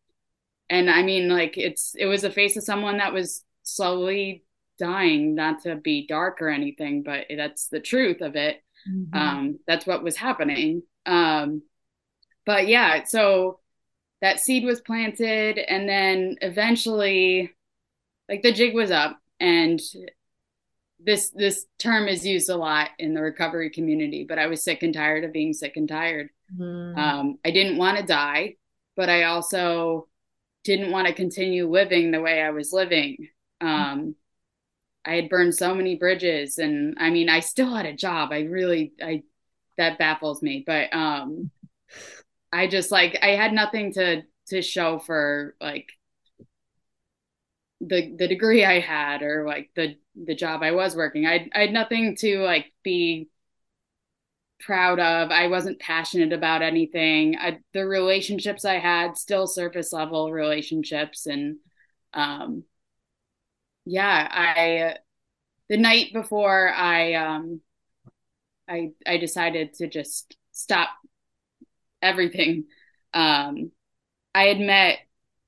[0.69, 4.43] and I mean, like it's it was a face of someone that was slowly
[4.77, 5.35] dying.
[5.35, 8.61] Not to be dark or anything, but that's the truth of it.
[8.89, 9.17] Mm-hmm.
[9.17, 10.83] Um, that's what was happening.
[11.05, 11.63] Um,
[12.45, 13.59] but yeah, so
[14.21, 17.51] that seed was planted and then eventually
[18.27, 19.79] like the jig was up and
[20.99, 24.83] this this term is used a lot in the recovery community but i was sick
[24.83, 26.29] and tired of being sick and tired.
[26.57, 26.97] Mm.
[26.97, 28.55] um, i didn't want to die
[28.95, 30.07] but i also
[30.63, 33.29] didn't want to continue living the way i was living.
[33.61, 34.15] Um,
[35.05, 38.31] i had burned so many bridges and i mean i still had a job.
[38.31, 39.23] I really i
[39.77, 41.51] that baffles me but um
[42.51, 45.89] I just like I had nothing to to show for like
[47.81, 51.25] the the degree I had or like the the job I was working.
[51.25, 53.29] I I had nothing to like be
[54.59, 55.31] proud of.
[55.31, 57.37] I wasn't passionate about anything.
[57.37, 61.57] I, the relationships I had still surface level relationships and
[62.13, 62.63] um
[63.85, 64.97] yeah, I
[65.69, 67.61] the night before I um
[68.67, 70.89] I I decided to just stop
[72.01, 72.65] everything.
[73.13, 73.71] Um,
[74.33, 74.99] I had met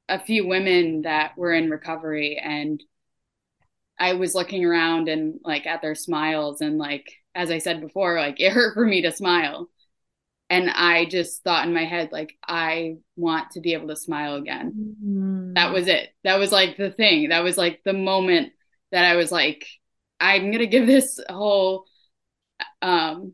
[0.09, 2.83] a few women that were in recovery and
[3.97, 8.19] I was looking around and like at their smiles and like as I said before,
[8.19, 9.69] like it hurt for me to smile.
[10.49, 14.35] And I just thought in my head, like, I want to be able to smile
[14.35, 14.97] again.
[15.01, 15.53] Mm-hmm.
[15.53, 16.09] That was it.
[16.25, 17.29] That was like the thing.
[17.29, 18.51] That was like the moment
[18.91, 19.65] that I was like,
[20.19, 21.85] I'm gonna give this whole
[22.81, 23.33] um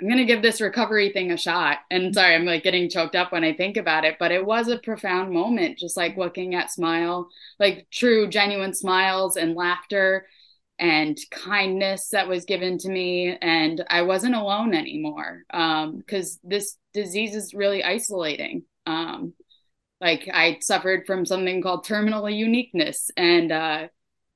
[0.00, 1.78] I'm going to give this recovery thing a shot.
[1.90, 4.68] And sorry, I'm like getting choked up when I think about it, but it was
[4.68, 10.26] a profound moment, just like looking at smile, like true, genuine smiles and laughter
[10.78, 13.36] and kindness that was given to me.
[13.42, 18.62] And I wasn't alone anymore because um, this disease is really isolating.
[18.86, 19.34] Um,
[20.00, 23.88] like I suffered from something called terminal uniqueness and uh,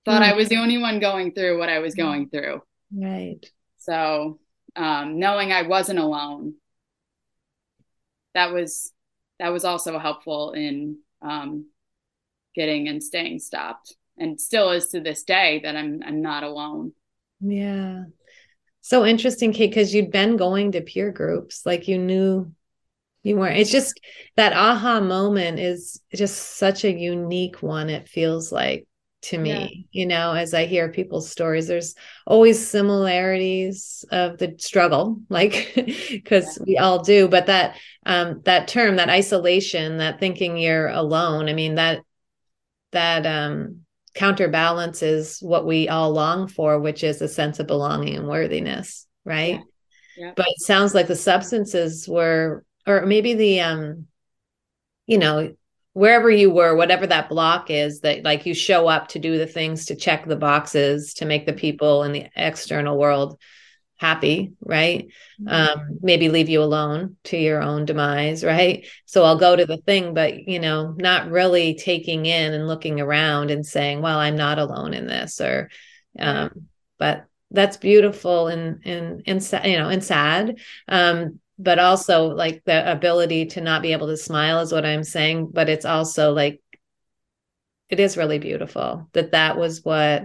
[0.04, 0.32] thought mm.
[0.32, 2.62] I was the only one going through what I was going through.
[2.92, 3.46] Right.
[3.78, 4.40] So
[4.76, 6.54] um, knowing I wasn't alone,
[8.34, 8.92] that was
[9.38, 11.66] that was also helpful in um,
[12.54, 16.92] getting and staying stopped, and still is to this day that I'm I'm not alone.
[17.40, 18.04] Yeah.
[18.80, 22.52] So interesting, Kate, because you'd been going to peer groups, like you knew
[23.22, 23.58] you weren't.
[23.58, 24.00] It's just
[24.36, 28.86] that aha moment is just such a unique one, it feels like
[29.22, 29.86] to me.
[29.92, 30.00] Yeah.
[30.00, 31.94] You know, as I hear people's stories, there's
[32.26, 35.72] always similarities of the struggle, like
[36.10, 36.64] because yeah.
[36.66, 41.52] we all do, but that um that term, that isolation, that thinking you're alone, I
[41.52, 42.00] mean, that
[42.92, 43.82] that um
[44.14, 49.60] counterbalances what we all long for, which is a sense of belonging and worthiness, right?
[50.16, 50.32] Yeah.
[50.36, 54.06] But it sounds like the substances were, or maybe the, um,
[55.06, 55.54] you know,
[55.94, 59.46] wherever you were, whatever that block is, that like you show up to do the
[59.46, 63.38] things to check the boxes to make the people in the external world
[64.02, 65.08] happy, right?
[65.40, 65.48] Mm-hmm.
[65.48, 68.86] Um, maybe leave you alone to your own demise, right?
[69.06, 73.00] So I'll go to the thing, but you know, not really taking in and looking
[73.00, 75.70] around and saying, well, I'm not alone in this, or
[76.18, 76.66] um,
[76.98, 80.58] but that's beautiful and and and you know and sad.
[80.88, 85.04] Um, but also like the ability to not be able to smile is what I'm
[85.04, 86.60] saying, but it's also like
[87.88, 90.24] it is really beautiful that that was what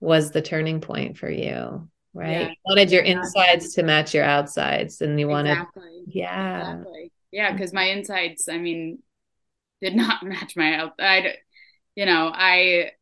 [0.00, 2.30] was the turning point for you right?
[2.32, 2.48] Yeah.
[2.48, 6.02] You wanted your insides to match your outsides, and you wanted, exactly.
[6.06, 7.12] yeah, exactly.
[7.30, 8.98] yeah, because my insides, I mean,
[9.80, 11.36] did not match my outside.
[11.94, 12.92] You know, I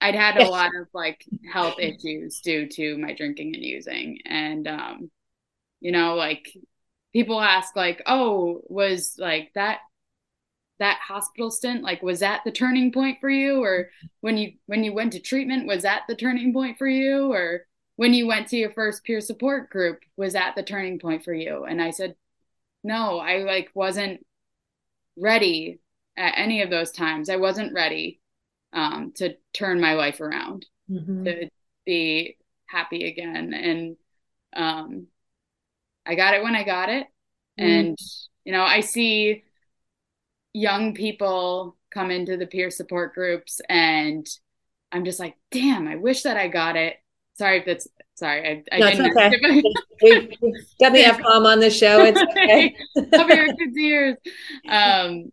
[0.00, 4.66] I'd had a lot of like health issues due to my drinking and using, and
[4.68, 5.10] um,
[5.80, 6.48] you know, like
[7.12, 9.78] people ask, like, oh, was like that
[10.78, 13.62] that hospital stint like was that the turning point for you?
[13.62, 17.32] Or when you when you went to treatment was that the turning point for you?
[17.32, 21.22] Or when you went to your first peer support group was that the turning point
[21.22, 21.64] for you?
[21.64, 22.14] And i said
[22.82, 24.24] no i like wasn't
[25.18, 25.80] ready
[26.16, 27.28] at any of those times.
[27.28, 28.20] I wasn't ready
[28.72, 31.24] um, to turn my life around mm-hmm.
[31.24, 31.48] to
[31.86, 33.54] be happy again.
[33.54, 33.96] And
[34.54, 35.06] um,
[36.06, 37.06] i got it when i got it
[37.58, 37.68] mm-hmm.
[37.68, 37.98] and
[38.44, 39.44] you know i see
[40.52, 44.26] young people come into the peer support groups and
[44.92, 46.96] i'm just like damn i wish that i got it
[47.34, 47.88] sorry if that's
[48.20, 48.64] sorry.
[48.70, 49.18] I, I no, didn't.
[49.18, 49.62] Okay.
[50.02, 52.04] we, we got the F bomb on the show.
[52.04, 52.76] It's okay.
[52.94, 54.16] Your kids' ears.
[54.68, 55.32] Um,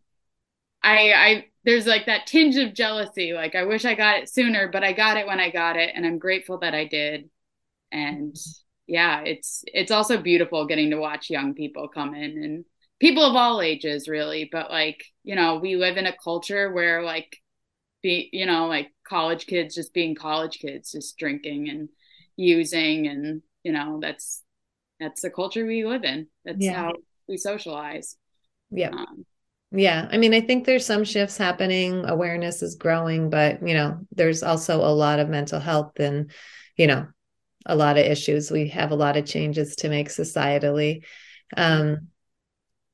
[0.82, 3.34] I, I, there's like that tinge of jealousy.
[3.34, 5.92] Like I wish I got it sooner, but I got it when I got it,
[5.94, 7.30] and I'm grateful that I did.
[7.92, 8.36] And
[8.88, 12.66] yeah, it's it's also beautiful getting to watch young people come in and
[13.00, 14.50] people of all ages, really.
[14.52, 17.38] But like you know, we live in a culture where like
[18.02, 21.90] be you know like college kids just being college kids just drinking and
[22.36, 24.44] using and you know that's
[25.00, 26.74] that's the culture we live in that's yeah.
[26.74, 26.94] how
[27.28, 28.16] we socialize
[28.70, 29.26] yeah um,
[29.72, 34.00] yeah i mean i think there's some shifts happening awareness is growing but you know
[34.12, 36.32] there's also a lot of mental health and
[36.78, 37.08] you know
[37.68, 41.04] a lot of issues we have a lot of changes to make societally
[41.56, 42.08] um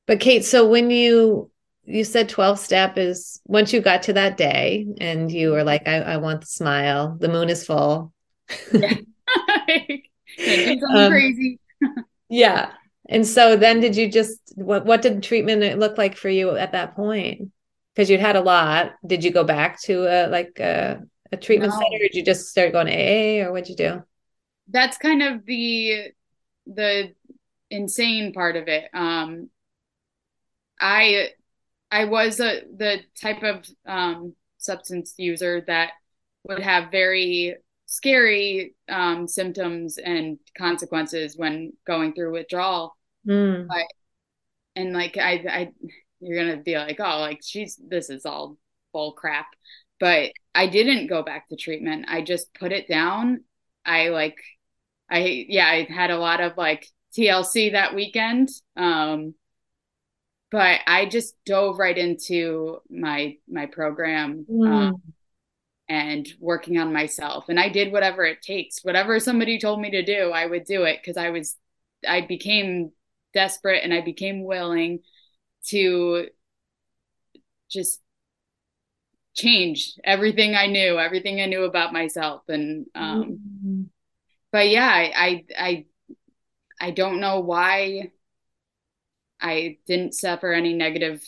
[0.06, 1.50] but kate so when you
[1.84, 5.88] you said 12 step is once you got to that day and you were like
[5.88, 8.12] i, I want the smile the moon is full
[8.72, 8.94] yeah.
[10.94, 11.58] um, crazy.
[12.28, 12.72] yeah.
[13.08, 16.72] And so then did you just what what did treatment look like for you at
[16.72, 17.50] that point?
[17.94, 18.92] Because you'd had a lot.
[19.06, 21.78] Did you go back to a like a, a treatment no.
[21.78, 21.98] center?
[21.98, 24.02] did you just start going AA or what'd you do?
[24.68, 26.12] That's kind of the
[26.66, 27.14] the
[27.70, 28.88] insane part of it.
[28.94, 29.50] Um
[30.80, 31.30] I
[31.90, 35.92] I was a the type of um substance user that
[36.44, 42.96] would have very scary um, symptoms and consequences when going through withdrawal.
[43.26, 43.68] Mm.
[43.68, 43.86] But,
[44.76, 45.72] and like I, I,
[46.20, 48.56] you're gonna be like, oh, like she's this is all
[48.92, 49.46] bull crap.
[50.00, 52.06] But I didn't go back to treatment.
[52.08, 53.44] I just put it down.
[53.86, 54.38] I like,
[55.10, 58.50] I yeah, I had a lot of like TLC that weekend.
[58.76, 59.34] Um,
[60.50, 64.46] but I just dove right into my my program.
[64.50, 64.68] Mm.
[64.68, 65.02] Um,
[65.88, 67.48] and working on myself.
[67.48, 68.82] And I did whatever it takes.
[68.82, 71.56] Whatever somebody told me to do, I would do it because I was,
[72.08, 72.92] I became
[73.34, 75.00] desperate and I became willing
[75.66, 76.28] to
[77.70, 78.00] just
[79.34, 82.42] change everything I knew, everything I knew about myself.
[82.48, 83.34] And, um, mm-hmm.
[84.54, 85.84] But yeah, I, I, I,
[86.80, 88.12] I don't know why
[89.40, 91.20] I didn't suffer any negative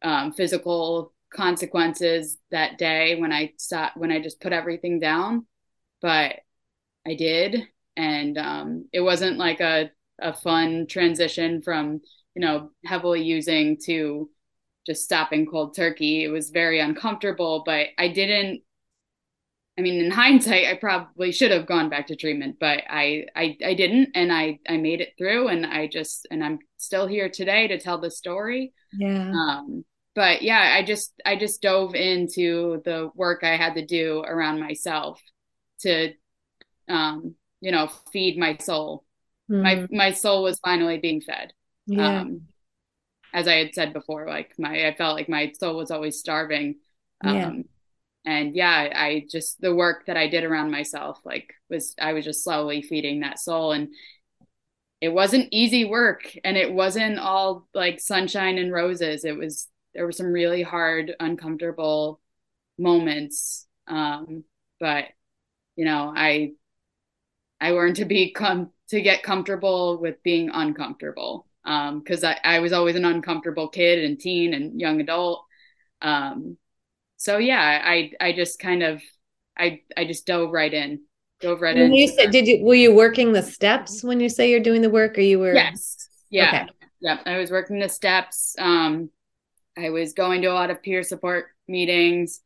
[0.00, 5.44] um, physical consequences that day when I stopped when I just put everything down,
[6.00, 6.36] but
[7.04, 9.90] I did, and um, it wasn't like a
[10.20, 12.00] a fun transition from
[12.36, 14.30] you know heavily using to
[14.86, 16.22] just stopping cold turkey.
[16.22, 18.62] It was very uncomfortable, but I didn't
[19.78, 23.56] I mean, in hindsight, I probably should have gone back to treatment, but I, I,
[23.64, 27.30] I didn't, and I, I made it through, and I just, and I'm still here
[27.30, 28.74] today to tell the story.
[28.92, 29.30] Yeah.
[29.30, 34.20] Um, but yeah, I just, I just dove into the work I had to do
[34.20, 35.22] around myself
[35.80, 36.12] to,
[36.86, 39.04] um, you know, feed my soul.
[39.50, 39.62] Mm.
[39.62, 41.54] My, my soul was finally being fed.
[41.86, 42.20] Yeah.
[42.20, 42.42] Um,
[43.32, 46.76] as I had said before, like my, I felt like my soul was always starving.
[47.24, 47.52] Um, yeah
[48.24, 52.24] and yeah i just the work that i did around myself like was i was
[52.24, 53.72] just slowly feeding that soul.
[53.72, 53.88] And
[55.00, 59.24] it wasn't easy work and it wasn't all like sunshine and roses.
[59.24, 62.20] It was there were some really hard uncomfortable
[62.78, 63.66] moments.
[63.88, 64.44] Um
[64.78, 65.06] but
[65.76, 66.52] you know i
[67.60, 71.46] i learned to be com- to get comfortable with being uncomfortable.
[71.64, 75.44] Um because I, I was always an uncomfortable kid and teen and young adult.
[76.00, 76.58] Um
[77.22, 79.00] so yeah, I I just kind of
[79.56, 81.02] I I just dove right in.
[81.40, 81.94] Dove right when in.
[81.94, 84.90] You said, did you were you working the steps when you say you're doing the
[84.90, 86.08] work or you were Yes.
[86.30, 86.48] Yeah.
[86.48, 86.66] Okay.
[87.00, 87.20] Yeah.
[87.24, 88.56] I was working the steps.
[88.58, 89.08] Um
[89.78, 92.40] I was going to a lot of peer support meetings.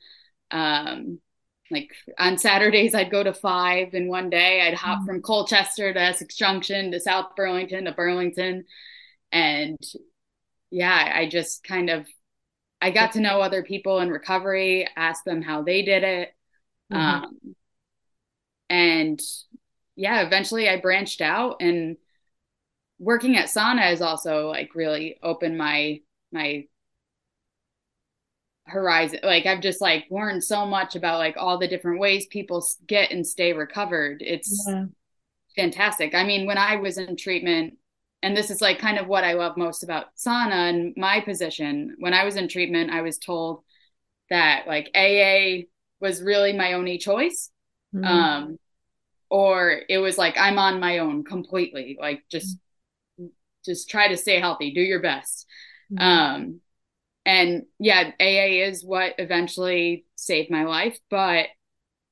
[0.51, 1.21] Um
[1.71, 4.61] like on Saturdays I'd go to five in one day.
[4.61, 5.07] I'd hop mm-hmm.
[5.07, 8.67] from Colchester to Essex Junction to South Burlington to Burlington.
[9.33, 9.79] And
[10.71, 12.07] yeah, I just kind of
[12.81, 16.35] I got to know other people in recovery, ask them how they did it.
[16.93, 17.25] Mm-hmm.
[17.25, 17.55] Um,
[18.69, 19.21] and
[19.95, 21.97] yeah, eventually I branched out and
[22.99, 26.01] working at Sana has also like really opened my,
[26.33, 26.65] my
[28.67, 29.21] horizon.
[29.23, 33.11] Like I've just like learned so much about like all the different ways people get
[33.11, 34.19] and stay recovered.
[34.21, 34.85] It's yeah.
[35.57, 36.15] fantastic.
[36.15, 37.75] I mean, when I was in treatment,
[38.23, 41.97] and this is like kind of what I love most about Sana and my position.
[41.99, 43.63] When I was in treatment, I was told
[44.31, 45.67] that like AA
[46.01, 47.51] was really my only choice.
[47.95, 48.05] Mm-hmm.
[48.05, 48.59] Um,
[49.31, 51.97] or it was like I'm on my own completely.
[52.01, 52.59] Like just
[53.21, 53.27] mm-hmm.
[53.65, 55.47] just try to stay healthy, do your best.
[55.93, 56.03] Mm-hmm.
[56.03, 56.61] Um,
[57.25, 60.99] and yeah, AA is what eventually saved my life.
[61.11, 61.47] But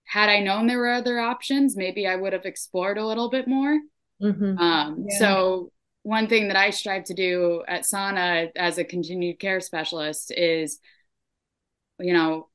[0.05, 3.49] had I known there were other options, maybe I would have explored a little bit
[3.49, 3.79] more.
[4.23, 4.59] Mm-hmm.
[4.59, 5.19] Um, yeah.
[5.19, 5.71] So
[6.05, 10.79] one thing that I strive to do at Sana as a continued care specialist is,
[11.99, 12.51] you know,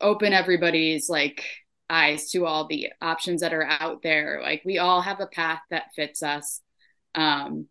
[0.00, 1.44] open everybody's like
[1.88, 4.40] eyes to all the options that are out there.
[4.42, 6.60] Like we all have a path that fits us.
[7.14, 7.66] Um,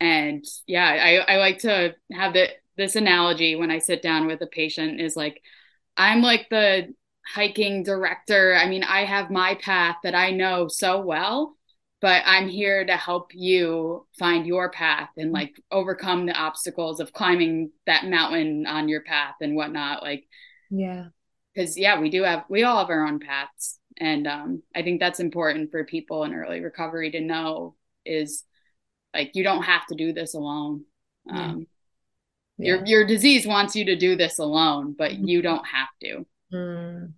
[0.00, 4.42] and yeah, I, I like to have the, this analogy when I sit down with
[4.42, 5.40] a patient is like,
[5.96, 6.92] I'm like the
[7.32, 8.56] hiking director.
[8.56, 11.55] I mean, I have my path that I know so well
[12.00, 17.12] but I'm here to help you find your path and like overcome the obstacles of
[17.12, 20.02] climbing that mountain on your path and whatnot.
[20.02, 20.24] Like,
[20.70, 21.06] yeah,
[21.54, 25.00] because yeah, we do have we all have our own paths, and um, I think
[25.00, 28.44] that's important for people in early recovery to know is
[29.14, 30.84] like you don't have to do this alone.
[31.30, 31.66] Um,
[32.58, 32.66] yeah.
[32.66, 35.28] Your your disease wants you to do this alone, but mm-hmm.
[35.28, 36.26] you don't have to.
[36.52, 37.12] Mm.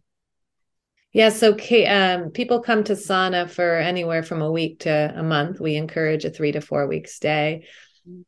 [1.13, 1.57] Yeah, so
[1.87, 5.59] um, people come to Sana for anywhere from a week to a month.
[5.59, 7.67] We encourage a three to four week stay,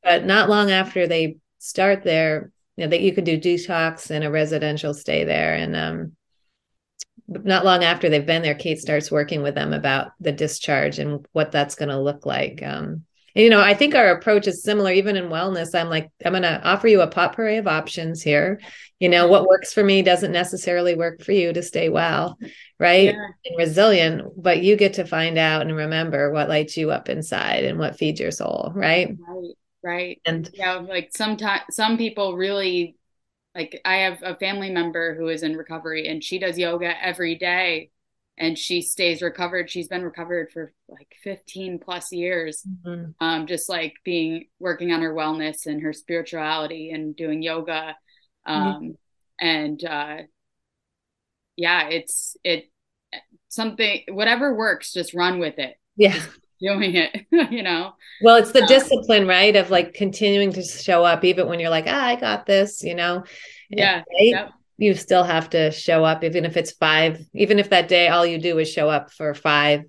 [0.03, 4.24] but not long after they start there, you know, that you could do detox and
[4.24, 5.55] a residential stay there.
[5.55, 6.12] And um,
[7.28, 11.24] not long after they've been there, Kate starts working with them about the discharge and
[11.33, 12.62] what that's going to look like.
[12.62, 13.05] Um,
[13.35, 15.74] you know, I think our approach is similar even in wellness.
[15.74, 18.61] I'm like, I'm going to offer you a potpourri of options here.
[18.99, 22.39] You know, what works for me doesn't necessarily work for you to stay well,
[22.78, 23.14] right?
[23.14, 23.26] Yeah.
[23.47, 27.64] And resilient, but you get to find out and remember what lights you up inside
[27.64, 29.16] and what feeds your soul, right?
[29.26, 29.55] Right.
[29.83, 30.20] Right.
[30.26, 32.97] And yeah, like sometimes some people really
[33.55, 37.35] like I have a family member who is in recovery and she does yoga every
[37.35, 37.91] day
[38.41, 39.70] and she stays recovered.
[39.70, 42.64] She's been recovered for like 15 plus years.
[42.66, 43.11] Mm-hmm.
[43.20, 47.95] Um, just like being working on her wellness and her spirituality and doing yoga.
[48.47, 49.47] Um, mm-hmm.
[49.47, 50.16] and uh,
[51.57, 52.72] yeah, it's it
[53.49, 55.76] something whatever works, just run with it.
[55.97, 56.14] Yeah.
[56.14, 56.30] Just
[56.62, 57.93] doing it, you know.
[58.22, 59.55] Well, it's the um, discipline, right?
[59.55, 62.95] Of like continuing to show up even when you're like, ah, I got this, you
[62.95, 63.22] know.
[63.68, 63.97] Yeah.
[63.99, 64.05] Right?
[64.30, 64.51] Yep
[64.81, 68.24] you still have to show up even if it's five even if that day all
[68.24, 69.85] you do is show up for five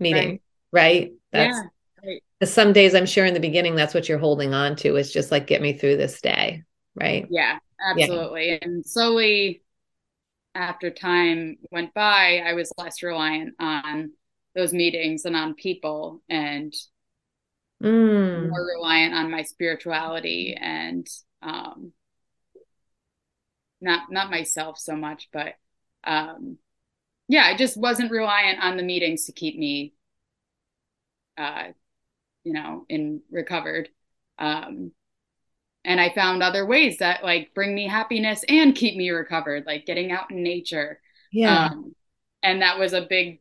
[0.00, 0.40] meetings
[0.72, 1.12] right, right?
[1.30, 1.58] that's
[2.02, 2.48] yeah, right.
[2.48, 5.30] some days i'm sure in the beginning that's what you're holding on to is just
[5.30, 6.62] like get me through this day
[6.94, 8.58] right yeah absolutely yeah.
[8.62, 9.62] and slowly
[10.54, 14.10] after time went by i was less reliant on
[14.54, 16.74] those meetings and on people and
[17.82, 18.48] mm.
[18.48, 21.06] more reliant on my spirituality and
[21.42, 21.92] um
[23.80, 25.54] not not myself so much, but
[26.04, 26.58] um,
[27.28, 29.94] yeah, I just wasn't reliant on the meetings to keep me,
[31.38, 31.68] uh,
[32.44, 33.88] you know, in recovered.
[34.38, 34.92] Um,
[35.84, 39.86] and I found other ways that like bring me happiness and keep me recovered, like
[39.86, 41.00] getting out in nature.
[41.32, 41.66] Yeah.
[41.66, 41.94] Um,
[42.42, 43.40] and that was a big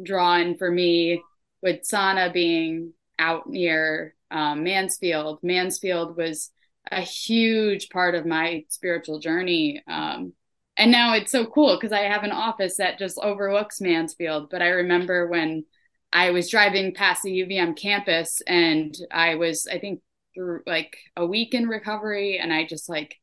[0.00, 1.22] draw in for me
[1.62, 5.38] with Sana being out near um, Mansfield.
[5.42, 6.50] Mansfield was
[6.96, 9.82] a huge part of my spiritual journey.
[9.88, 10.32] Um,
[10.76, 14.50] and now it's so cool because I have an office that just overlooks Mansfield.
[14.50, 15.64] But I remember when
[16.12, 20.00] I was driving past the UVM campus and I was, I think,
[20.34, 23.16] through like a week in recovery, and I just like,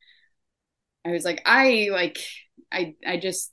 [1.05, 2.19] I was like, I like,
[2.71, 3.51] I, I just,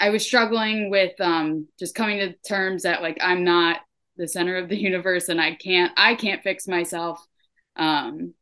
[0.00, 3.80] I was struggling with um, just coming to terms that like I'm not
[4.16, 7.24] the center of the universe and I can't I can't fix myself.
[7.76, 8.34] Um,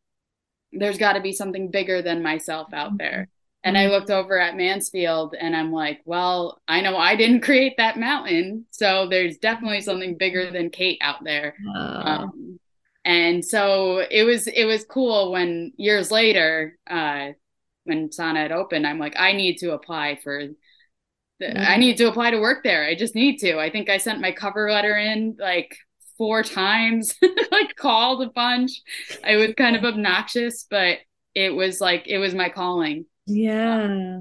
[0.73, 3.29] there's got to be something bigger than myself out there.
[3.63, 7.75] And I looked over at Mansfield and I'm like, well, I know I didn't create
[7.77, 8.67] that mountain.
[8.71, 11.55] So there's definitely something bigger than Kate out there.
[11.75, 12.61] Um,
[13.05, 17.29] and so it was, it was cool when years later, uh,
[17.85, 20.49] when Sana had opened, I'm like, I need to apply for
[21.39, 22.85] the, I need to apply to work there.
[22.85, 23.59] I just need to.
[23.59, 25.77] I think I sent my cover letter in like
[26.21, 27.15] four times,
[27.51, 28.83] like called a bunch.
[29.25, 30.99] I was kind of obnoxious, but
[31.35, 33.07] it was like, it was my calling.
[33.27, 34.19] Yeah.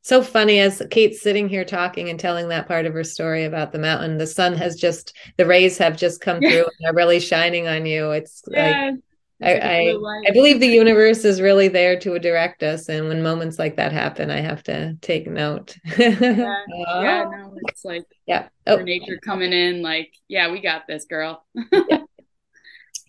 [0.00, 3.70] So funny as Kate's sitting here talking and telling that part of her story about
[3.70, 4.16] the mountain.
[4.16, 7.84] The sun has just the rays have just come through and they're really shining on
[7.84, 8.12] you.
[8.12, 8.92] It's yeah.
[8.92, 9.00] like
[9.42, 9.96] I, I,
[10.28, 13.92] I believe the universe is really there to direct us, and when moments like that
[13.92, 15.76] happen, I have to take note.
[15.98, 18.76] yeah, yeah, no, it's like yeah, oh.
[18.76, 21.44] nature coming in, like yeah, we got this, girl.
[21.72, 21.98] yeah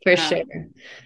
[0.03, 0.43] for um, sure.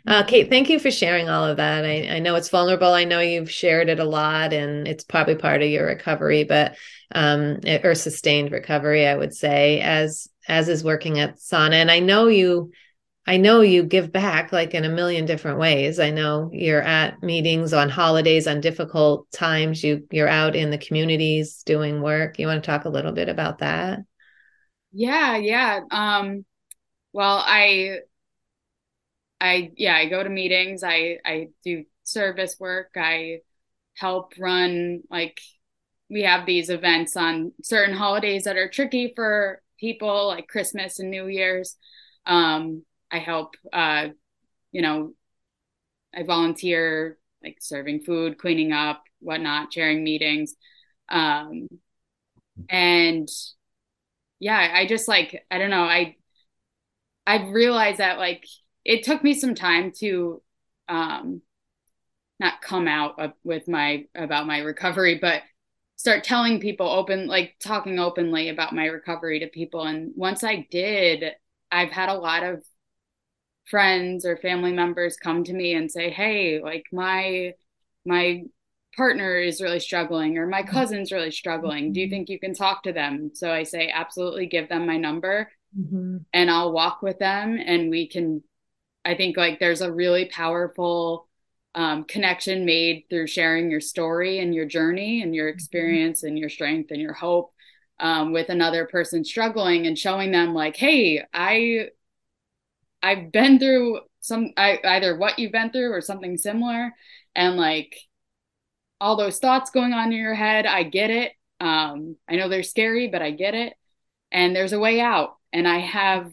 [0.05, 1.85] Uh, Kate, thank you for sharing all of that.
[1.85, 2.93] I, I, know it's vulnerable.
[2.93, 6.75] I know you've shared it a lot, and it's probably part of your recovery, but
[7.13, 11.75] um, or sustained recovery, I would say, as as is working at Sana.
[11.77, 12.71] And I know you,
[13.27, 15.99] I know you give back like in a million different ways.
[15.99, 19.83] I know you're at meetings on holidays, on difficult times.
[19.83, 22.39] You you're out in the communities doing work.
[22.39, 23.99] You want to talk a little bit about that?
[24.93, 25.81] Yeah, yeah.
[25.91, 26.45] Um,
[27.11, 27.99] well, I
[29.41, 33.39] I yeah, I go to meetings, I I do service work, I
[33.95, 35.39] help run like
[36.09, 41.11] we have these events on certain holidays that are tricky for people like Christmas and
[41.11, 41.75] New Year's.
[42.25, 44.09] Um, I help uh,
[44.71, 45.13] you know,
[46.15, 50.55] I volunteer like serving food, cleaning up, whatnot, chairing meetings.
[51.09, 51.67] Um,
[52.69, 53.29] and
[54.39, 56.15] yeah, I just like I don't know, I
[57.25, 58.45] I've realized that like
[58.85, 60.41] it took me some time to
[60.87, 61.41] um,
[62.39, 65.41] not come out with my about my recovery, but
[65.97, 70.65] start telling people open like talking openly about my recovery to people and once i
[70.69, 71.23] did
[71.71, 72.63] i've had a lot of
[73.69, 77.53] friends or family members come to me and say hey like my
[78.05, 78.43] my
[78.95, 82.81] partner is really struggling or my cousin's really struggling do you think you can talk
[82.83, 86.17] to them so i say absolutely give them my number mm-hmm.
[86.33, 88.41] and i'll walk with them and we can
[89.07, 91.29] I think like there's a really powerful
[91.75, 95.55] um, connection made through sharing your story and your journey and your mm-hmm.
[95.55, 97.53] experience and your strength and your hope
[98.01, 101.89] um, with another person struggling and showing them like, hey, I
[103.01, 106.93] I've been through some I, either what you've been through or something similar,
[107.35, 107.95] and like
[108.99, 111.33] all those thoughts going on in your head, I get it.
[111.59, 113.73] Um, I know they're scary, but I get it,
[114.31, 115.37] and there's a way out.
[115.53, 116.31] And I have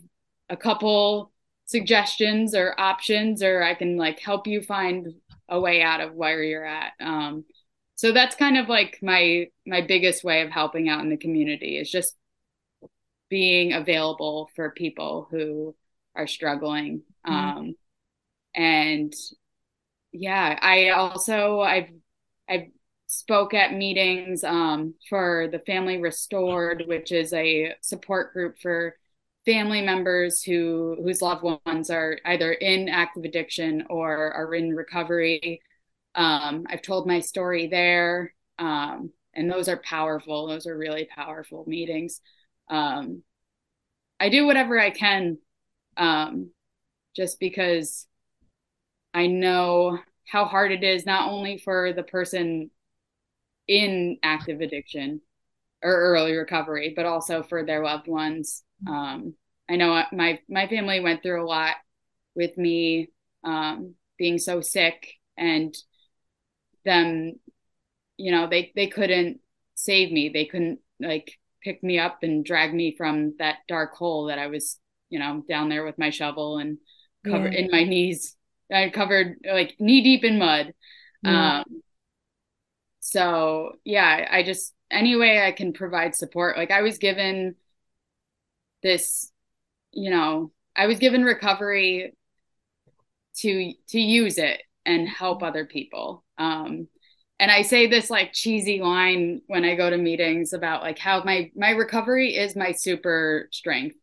[0.50, 1.32] a couple
[1.66, 5.14] suggestions or options or I can like help you find
[5.48, 6.92] a way out of where you're at.
[7.00, 7.44] Um,
[7.96, 11.78] so that's kind of like my my biggest way of helping out in the community
[11.78, 12.16] is just
[13.28, 15.74] being available for people who
[16.14, 17.02] are struggling.
[17.26, 17.58] Mm-hmm.
[17.58, 17.74] Um,
[18.54, 19.12] and
[20.12, 21.90] yeah, I also I've
[22.48, 22.68] I've
[23.06, 28.96] spoke at meetings um, for the Family Restored, which is a support group for
[29.44, 35.60] family members who whose loved ones are either in active addiction or are in recovery.
[36.14, 40.46] Um, I've told my story there, um, and those are powerful.
[40.46, 42.20] Those are really powerful meetings.
[42.68, 43.22] Um,
[44.20, 45.38] I do whatever I can,
[45.96, 46.50] um,
[47.16, 48.06] just because
[49.12, 52.70] I know how hard it is not only for the person
[53.68, 55.20] in active addiction
[55.82, 59.34] or early recovery, but also for their loved ones um,
[59.68, 61.76] I know my my family went through a lot
[62.34, 63.10] with me
[63.44, 65.74] um, being so sick and
[66.84, 67.34] them,
[68.16, 69.40] you know, they they couldn't
[69.74, 70.28] save me.
[70.28, 74.48] They couldn't like pick me up and drag me from that dark hole that I
[74.48, 74.78] was,
[75.14, 76.76] you know, down there with my shovel and
[77.24, 77.60] covered yeah.
[77.60, 78.36] in my knees.
[78.72, 80.74] I covered like knee deep in mud.
[81.22, 81.58] Yeah.
[81.60, 81.82] Um,
[82.98, 86.56] so yeah, I just any way I can provide support.
[86.56, 87.54] Like I was given
[88.82, 89.30] this,
[89.92, 92.16] you know, I was given recovery
[93.36, 96.24] to to use it and help other people.
[96.38, 96.88] Um,
[97.38, 101.22] and I say this like cheesy line when I go to meetings about like how
[101.22, 103.94] my my recovery is my super strength.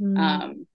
[0.00, 0.18] Mm.
[0.18, 0.66] Um,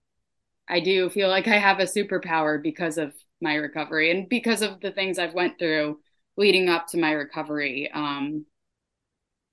[0.68, 4.80] I do feel like I have a superpower because of my recovery and because of
[4.80, 5.98] the things I've went through
[6.36, 7.90] leading up to my recovery.
[7.92, 8.46] Um,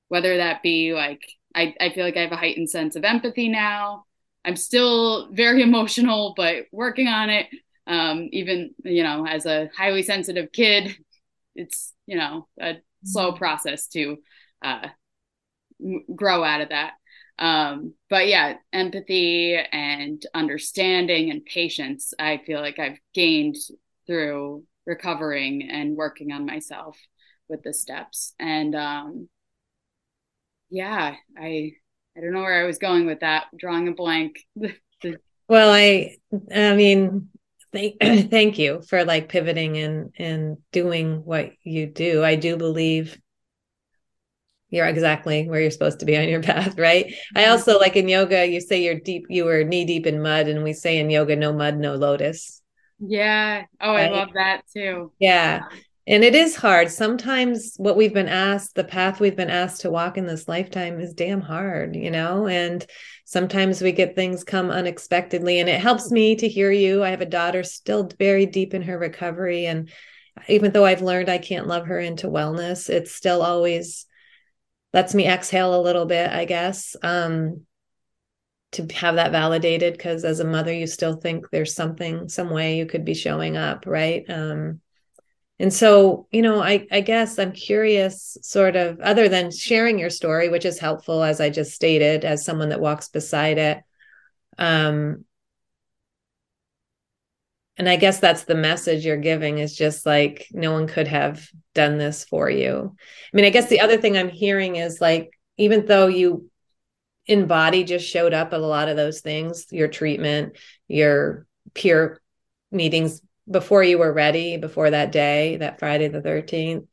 [0.07, 1.21] whether that be like
[1.55, 4.05] I, I feel like I have a heightened sense of empathy now.
[4.45, 7.47] I'm still very emotional, but working on it.
[7.87, 10.95] Um, even you know, as a highly sensitive kid,
[11.55, 13.37] it's you know a slow mm-hmm.
[13.37, 14.17] process to
[14.61, 14.87] uh,
[16.15, 16.93] grow out of that.
[17.39, 23.55] Um, but yeah, empathy and understanding and patience, I feel like I've gained
[24.05, 26.97] through recovering and working on myself
[27.47, 28.33] with the steps.
[28.39, 29.29] And um,
[30.69, 31.71] yeah, I
[32.17, 34.39] I don't know where I was going with that, drawing a blank.
[35.47, 36.17] well, I
[36.53, 37.29] I mean,
[37.71, 42.23] thank thank you for like pivoting and and doing what you do.
[42.23, 43.17] I do believe
[44.69, 47.13] you're exactly where you're supposed to be on your path, right?
[47.35, 47.51] I mm-hmm.
[47.51, 50.63] also like in yoga, you say you're deep, you were knee deep in mud, and
[50.63, 52.61] we say in yoga, no mud, no lotus.
[52.99, 53.63] Yeah.
[53.79, 54.11] Oh, right?
[54.11, 55.11] I love that too.
[55.19, 55.63] Yeah.
[56.09, 56.89] And it is hard.
[56.89, 60.99] Sometimes what we've been asked, the path we've been asked to walk in this lifetime
[60.99, 62.47] is damn hard, you know?
[62.47, 62.83] And
[63.25, 65.59] sometimes we get things come unexpectedly.
[65.59, 67.03] And it helps me to hear you.
[67.03, 69.67] I have a daughter still very deep in her recovery.
[69.67, 69.91] And
[70.47, 74.07] even though I've learned I can't love her into wellness, it's still always
[74.93, 76.95] lets me exhale a little bit, I guess.
[77.01, 77.65] Um,
[78.71, 82.77] to have that validated because as a mother you still think there's something some way
[82.77, 84.79] you could be showing up right um
[85.57, 90.09] and so you know i i guess i'm curious sort of other than sharing your
[90.09, 93.81] story which is helpful as i just stated as someone that walks beside it
[94.59, 95.25] um
[97.79, 101.47] and i guess that's the message you're giving is just like no one could have
[101.73, 102.95] done this for you.
[103.33, 106.49] I mean i guess the other thing i'm hearing is like even though you
[107.25, 110.57] in body just showed up at a lot of those things your treatment
[110.87, 112.21] your peer
[112.71, 116.85] meetings before you were ready before that day that friday the 13th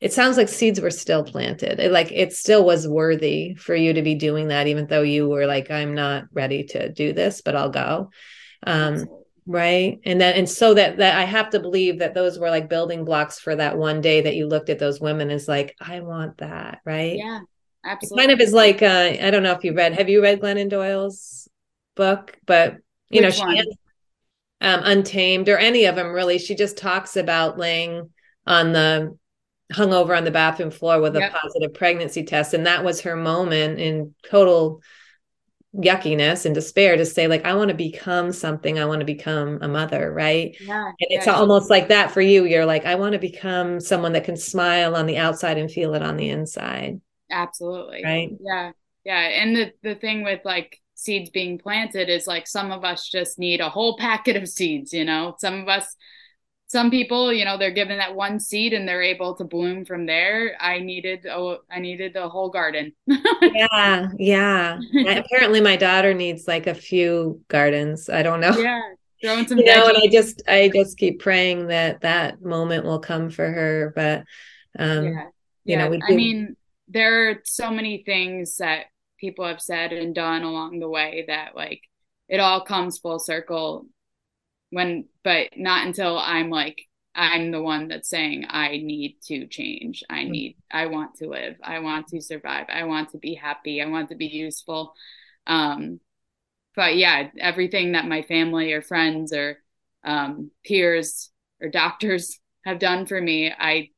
[0.00, 1.78] it sounds like seeds were still planted.
[1.78, 5.28] It like it still was worthy for you to be doing that even though you
[5.28, 8.10] were like i'm not ready to do this but i'll go.
[8.66, 9.06] Um,
[9.46, 12.68] right and that and so that that i have to believe that those were like
[12.68, 16.00] building blocks for that one day that you looked at those women as like i
[16.00, 17.40] want that right yeah
[17.84, 20.22] absolutely it kind of is like uh, i don't know if you read have you
[20.22, 21.48] read glennon doyle's
[21.96, 22.76] book but
[23.10, 23.62] you Which know she
[24.62, 26.38] um, Untamed or any of them really.
[26.38, 28.10] She just talks about laying
[28.46, 29.18] on the
[29.72, 31.32] hung over on the bathroom floor with yep.
[31.32, 32.54] a positive pregnancy test.
[32.54, 34.80] And that was her moment in total
[35.74, 38.78] yuckiness and despair to say, like, I want to become something.
[38.78, 40.12] I want to become a mother.
[40.12, 40.56] Right.
[40.60, 40.86] Yeah.
[40.86, 41.34] And it's yeah.
[41.34, 42.44] almost like that for you.
[42.44, 45.94] You're like, I want to become someone that can smile on the outside and feel
[45.94, 47.00] it on the inside.
[47.30, 48.02] Absolutely.
[48.04, 48.30] Right.
[48.40, 48.72] Yeah.
[49.04, 49.18] Yeah.
[49.18, 53.38] And the, the thing with like seeds being planted is like some of us just
[53.38, 55.34] need a whole packet of seeds, you know.
[55.38, 55.96] Some of us
[56.72, 60.06] some people, you know, they're given that one seed and they're able to bloom from
[60.06, 60.56] there.
[60.58, 62.94] I needed oh I needed a whole garden.
[63.06, 64.80] yeah, yeah.
[65.06, 68.08] Apparently my daughter needs like a few gardens.
[68.08, 68.56] I don't know.
[68.56, 68.80] Yeah.
[69.22, 73.00] Throwing some you know, and I just I just keep praying that that moment will
[73.00, 74.24] come for her, but
[74.78, 75.24] um yeah.
[75.64, 75.84] you yeah.
[75.84, 76.56] know, we I mean,
[76.88, 78.86] there are so many things that
[79.18, 81.82] people have said and done along the way that like
[82.30, 83.84] it all comes full circle
[84.72, 86.82] when but not until i'm like
[87.14, 90.30] i'm the one that's saying i need to change i mm-hmm.
[90.30, 93.86] need i want to live i want to survive i want to be happy i
[93.86, 94.94] want to be useful
[95.46, 96.00] um
[96.74, 99.58] but yeah everything that my family or friends or
[100.04, 103.88] um peers or doctors have done for me i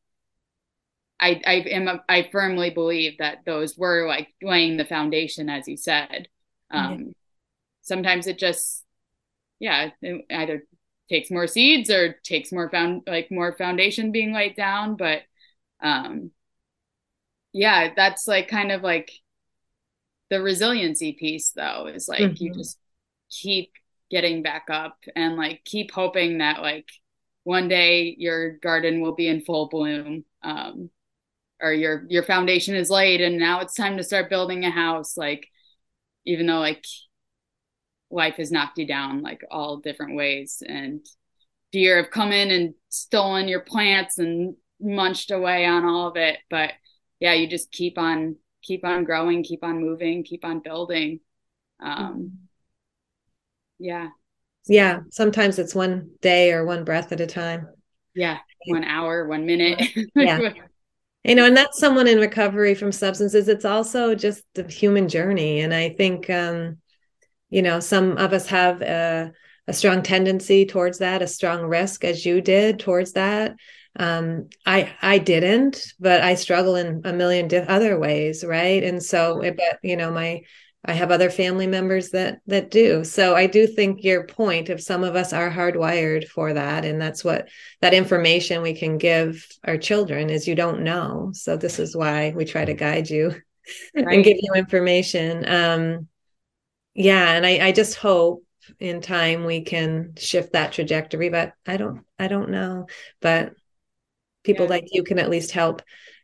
[1.21, 5.67] I I am a, I firmly believe that those were like laying the foundation, as
[5.69, 6.29] you said.
[6.71, 7.13] Um, yeah.
[7.83, 8.84] Sometimes it just,
[9.59, 10.67] yeah, it either
[11.09, 14.97] takes more seeds or takes more found like more foundation being laid down.
[14.97, 15.23] But
[15.83, 16.31] um,
[17.53, 19.11] yeah, that's like kind of like
[20.31, 22.45] the resiliency piece, though, is like mm-hmm.
[22.45, 22.79] you just
[23.31, 23.73] keep
[24.11, 26.89] getting back up and like keep hoping that like
[27.45, 30.25] one day your garden will be in full bloom.
[30.43, 30.91] Um,
[31.61, 35.17] or your your foundation is laid and now it's time to start building a house
[35.17, 35.49] like
[36.27, 36.85] even though like
[38.15, 40.63] life has knocked you down like all different ways.
[40.67, 41.05] And
[41.73, 46.39] deer have come in and stolen your plants and munched away on all of it.
[46.49, 46.73] But
[47.21, 51.21] yeah you just keep on keep on growing keep on moving keep on building.
[51.85, 52.39] Um
[53.79, 54.09] yeah.
[54.67, 57.67] Yeah sometimes it's one day or one breath at a time.
[58.15, 59.83] Yeah one hour one minute.
[60.15, 60.53] Yeah.
[61.25, 63.49] You know and that's someone in recovery from substances.
[63.49, 65.61] It's also just the human journey.
[65.61, 66.79] And i think um
[67.55, 69.31] you know some of us have a,
[69.69, 73.55] a strong tendency towards that a strong risk as you did towards that
[73.97, 79.01] um i i didn't but i struggle in a million di- other ways right and
[79.01, 80.41] so but you know my
[80.87, 83.05] I have other family members that that do.
[83.05, 87.01] So I do think your point of some of us are hardwired for that and
[87.01, 87.49] that's what
[87.81, 91.31] that information we can give our children is you don't know.
[91.33, 93.29] So this is why we try to guide you
[93.95, 94.15] right.
[94.15, 95.49] and give you information.
[95.49, 96.09] Um
[96.95, 98.45] yeah, and I I just hope
[98.81, 102.87] in time we can shift that trajectory but I don't I don't know
[103.21, 103.53] but
[104.43, 104.71] people yeah.
[104.71, 105.83] like you can at least help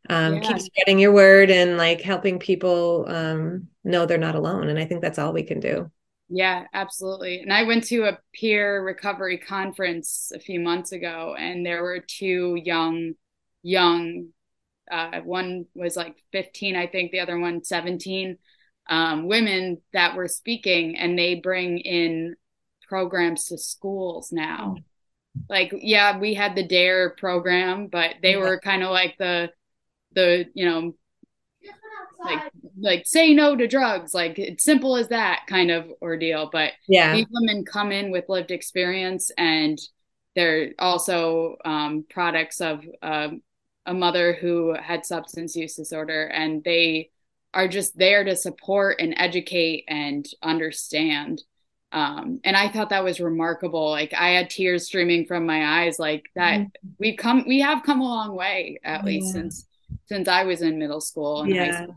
[0.09, 0.41] um, yeah.
[0.41, 4.68] keep spreading your word and like helping people um, know they're not alone.
[4.68, 5.91] And I think that's all we can do.
[6.29, 7.41] Yeah, absolutely.
[7.41, 11.99] And I went to a peer recovery conference a few months ago, and there were
[12.07, 13.14] two young,
[13.62, 14.29] young,
[14.91, 18.39] uh, one was like 15, I think, the other one 17,
[18.91, 22.36] um, women that were speaking, and they bring in
[22.88, 24.74] programs to schools now.
[24.76, 24.84] Mm.
[25.49, 28.41] Like, yeah, we had the DARE program, but they yeah.
[28.41, 29.51] were kind of like the
[30.12, 30.95] the you know
[32.24, 36.72] like like say no to drugs like it's simple as that kind of ordeal but
[36.88, 39.78] yeah these women come in with lived experience and
[40.36, 43.28] they're also um, products of uh,
[43.86, 47.11] a mother who had substance use disorder and they
[47.53, 51.42] are just there to support and educate and understand
[51.92, 55.98] um, and i thought that was remarkable like i had tears streaming from my eyes
[55.98, 56.88] like that mm-hmm.
[56.98, 59.07] we've come we have come a long way at yeah.
[59.07, 59.66] least since
[60.07, 61.64] since I was in middle school and yeah.
[61.66, 61.96] high school.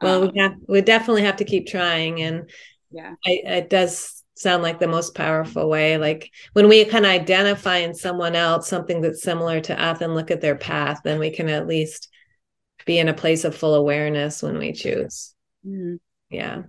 [0.00, 2.50] Well, um, we have we definitely have to keep trying, and
[2.90, 5.98] yeah, I, it does sound like the most powerful way.
[5.98, 10.14] Like when we kind of identify in someone else something that's similar to us and
[10.14, 12.08] look at their path, then we can at least
[12.88, 15.34] be in a place of full awareness when we choose.
[15.64, 15.96] Mm-hmm.
[16.30, 16.62] Yeah.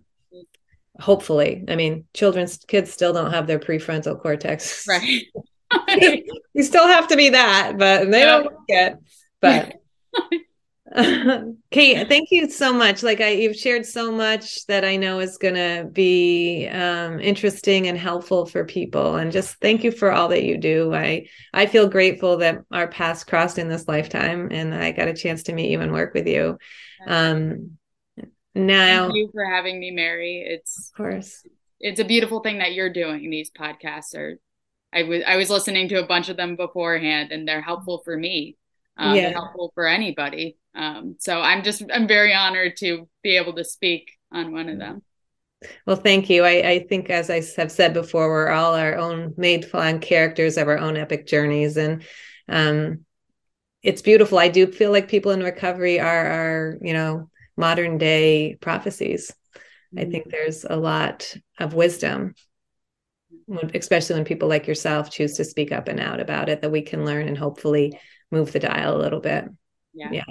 [0.99, 4.85] Hopefully, I mean, children's kids still don't have their prefrontal cortex.
[4.87, 5.23] Right.
[6.53, 8.39] you still have to be that, but they yeah.
[8.39, 8.99] don't get.
[9.39, 9.75] But
[11.71, 13.03] Kate, thank you so much.
[13.03, 17.87] Like I, you've shared so much that I know is going to be um, interesting
[17.87, 19.15] and helpful for people.
[19.15, 20.93] And just thank you for all that you do.
[20.93, 25.13] I I feel grateful that our paths crossed in this lifetime, and I got a
[25.13, 26.57] chance to meet you and work with you.
[27.05, 27.77] Um,
[28.55, 30.43] now, thank you for having me, Mary.
[30.47, 31.43] It's of course
[31.79, 33.29] it's a beautiful thing that you're doing.
[33.29, 34.39] These podcasts are.
[34.91, 38.17] I was I was listening to a bunch of them beforehand, and they're helpful for
[38.17, 38.57] me
[38.99, 39.29] um, yeah.
[39.29, 40.57] helpful for anybody.
[40.75, 44.79] Um, so I'm just I'm very honored to be able to speak on one of
[44.79, 45.01] them.
[45.85, 46.43] Well, thank you.
[46.43, 50.57] I, I think, as I have said before, we're all our own made fun characters
[50.57, 52.03] of our own epic journeys, and
[52.47, 53.05] um,
[53.83, 54.39] it's beautiful.
[54.39, 59.33] I do feel like people in recovery are, are you know, modern day prophecies.
[59.93, 59.99] Mm-hmm.
[59.99, 62.35] I think there's a lot of wisdom,
[63.73, 66.83] especially when people like yourself choose to speak up and out about it, that we
[66.83, 67.99] can learn and hopefully
[68.31, 69.45] move the dial a little bit.
[69.99, 70.09] Yeah.
[70.11, 70.23] Yeah.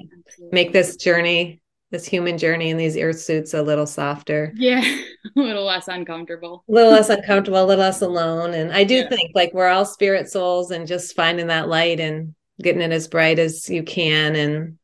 [0.52, 1.60] Make this journey,
[1.90, 4.52] this human journey in these earth suits a little softer.
[4.56, 4.82] Yeah.
[5.36, 6.64] a little less uncomfortable.
[6.68, 8.54] A little less uncomfortable, a little less alone.
[8.54, 9.08] And I do yeah.
[9.08, 13.08] think like we're all spirit souls and just finding that light and getting it as
[13.08, 14.34] bright as you can.
[14.36, 14.78] And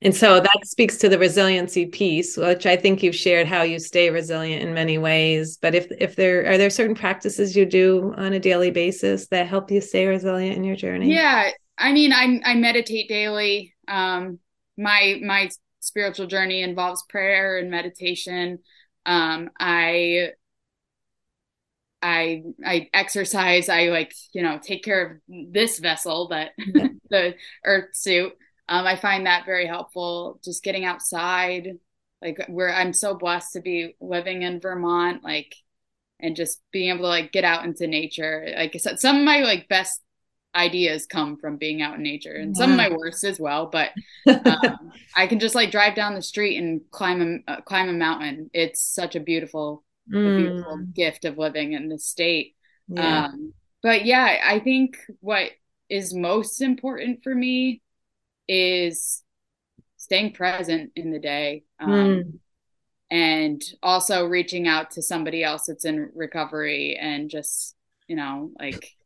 [0.00, 3.80] and so that speaks to the resiliency piece, which I think you've shared how you
[3.80, 5.58] stay resilient in many ways.
[5.60, 9.48] But if if there are there certain practices you do on a daily basis that
[9.48, 11.12] help you stay resilient in your journey?
[11.12, 13.74] Yeah, I mean, I I meditate daily.
[13.88, 14.38] Um,
[14.76, 18.60] my my spiritual journey involves prayer and meditation.
[19.06, 20.32] Um, I
[22.02, 23.68] I I exercise.
[23.68, 26.52] I like you know take care of this vessel that
[27.10, 27.34] the
[27.64, 28.32] earth suit.
[28.68, 30.40] Um, I find that very helpful.
[30.44, 31.78] Just getting outside,
[32.20, 35.54] like where I'm so blessed to be living in Vermont, like
[36.20, 38.46] and just being able to like get out into nature.
[38.56, 40.02] Like I said, some of my like best
[40.58, 43.90] ideas come from being out in nature and some of my worst as well but
[44.46, 47.92] um, i can just like drive down the street and climb a uh, climb a
[47.92, 50.18] mountain it's such a beautiful mm.
[50.18, 52.56] a beautiful gift of living in the state
[52.88, 53.26] yeah.
[53.26, 53.52] Um,
[53.82, 55.50] but yeah i think what
[55.88, 57.80] is most important for me
[58.48, 59.22] is
[59.96, 61.64] staying present in the day.
[61.78, 62.38] Um, mm.
[63.10, 67.74] And also reaching out to somebody else that's in recovery and just,
[68.06, 68.96] you know, like,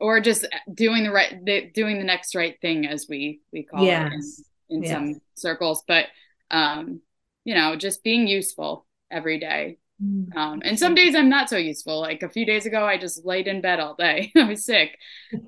[0.00, 3.84] or just doing the right, the, doing the next right thing, as we we call
[3.84, 4.12] yes.
[4.12, 4.92] it in, in yes.
[4.92, 5.82] some circles.
[5.86, 6.06] But
[6.50, 7.00] um,
[7.44, 9.78] you know, just being useful every day.
[10.02, 10.36] Mm.
[10.36, 12.00] Um, and some days I'm not so useful.
[12.00, 14.30] Like a few days ago, I just laid in bed all day.
[14.36, 14.96] I was sick,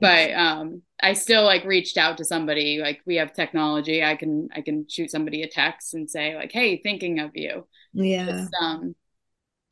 [0.00, 2.78] but um, I still like reached out to somebody.
[2.78, 6.52] Like we have technology, I can I can shoot somebody a text and say like,
[6.52, 8.26] "Hey, thinking of you." Yeah.
[8.26, 8.94] Just, um,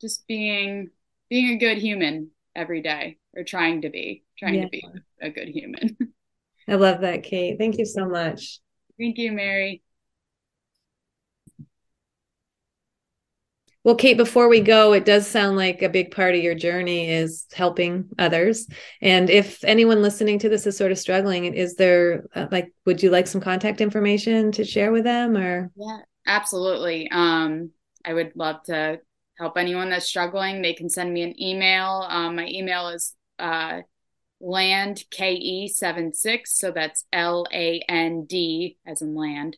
[0.01, 0.89] just being
[1.29, 4.63] being a good human every day, or trying to be trying yeah.
[4.63, 4.83] to be
[5.21, 5.97] a good human.
[6.67, 7.57] I love that, Kate.
[7.57, 8.59] Thank you so much.
[8.97, 9.81] Thank you, Mary.
[13.85, 17.09] Well, Kate, before we go, it does sound like a big part of your journey
[17.09, 18.67] is helping others.
[19.01, 23.01] And if anyone listening to this is sort of struggling, is there uh, like, would
[23.01, 25.71] you like some contact information to share with them or?
[25.77, 27.09] Yeah, absolutely.
[27.09, 27.71] Um,
[28.03, 28.99] I would love to
[29.37, 30.61] help anyone that's struggling.
[30.61, 32.05] They can send me an email.
[32.09, 33.81] Um, my email is uh,
[34.41, 36.41] land ke76.
[36.45, 39.57] So that's L A N D as in land,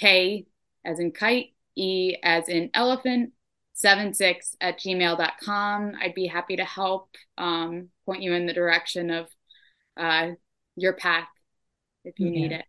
[0.00, 0.46] K
[0.84, 3.32] as in kite, E as in elephant,
[3.74, 5.92] 76 at gmail.com.
[6.00, 9.28] I'd be happy to help um, point you in the direction of
[9.96, 10.30] uh,
[10.76, 11.28] your path
[12.04, 12.32] if you yeah.
[12.32, 12.64] need it.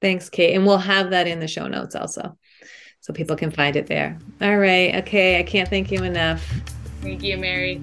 [0.00, 0.54] Thanks, Kate.
[0.54, 2.38] And we'll have that in the show notes also
[3.00, 4.18] so people can find it there.
[4.40, 4.94] All right.
[4.96, 5.38] Okay.
[5.38, 6.42] I can't thank you enough.
[7.02, 7.80] Thank you, Mary.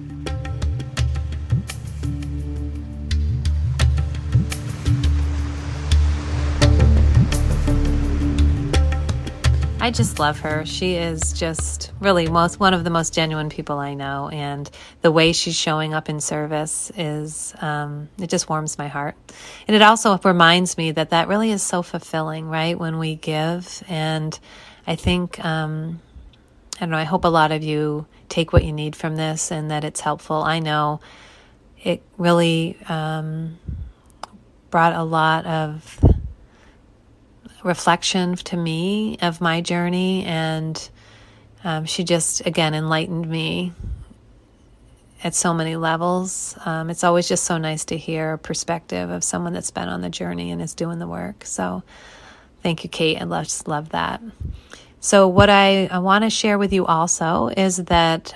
[9.80, 10.66] I just love her.
[10.66, 14.68] She is just really most one of the most genuine people I know, and
[15.02, 19.14] the way she's showing up in service is um, it just warms my heart,
[19.68, 22.78] and it also reminds me that that really is so fulfilling, right?
[22.78, 24.38] When we give, and
[24.84, 26.00] I think um,
[26.76, 26.98] I don't know.
[26.98, 30.00] I hope a lot of you take what you need from this, and that it's
[30.00, 30.42] helpful.
[30.42, 31.00] I know
[31.82, 33.58] it really um,
[34.70, 36.00] brought a lot of
[37.68, 40.24] reflection to me of my journey.
[40.24, 40.90] And
[41.62, 43.72] um, she just, again, enlightened me
[45.22, 46.56] at so many levels.
[46.64, 50.00] Um, it's always just so nice to hear a perspective of someone that's been on
[50.00, 51.44] the journey and is doing the work.
[51.44, 51.82] So
[52.62, 53.20] thank you, Kate.
[53.20, 54.20] I just love that.
[55.00, 58.34] So, what I, I want to share with you also is that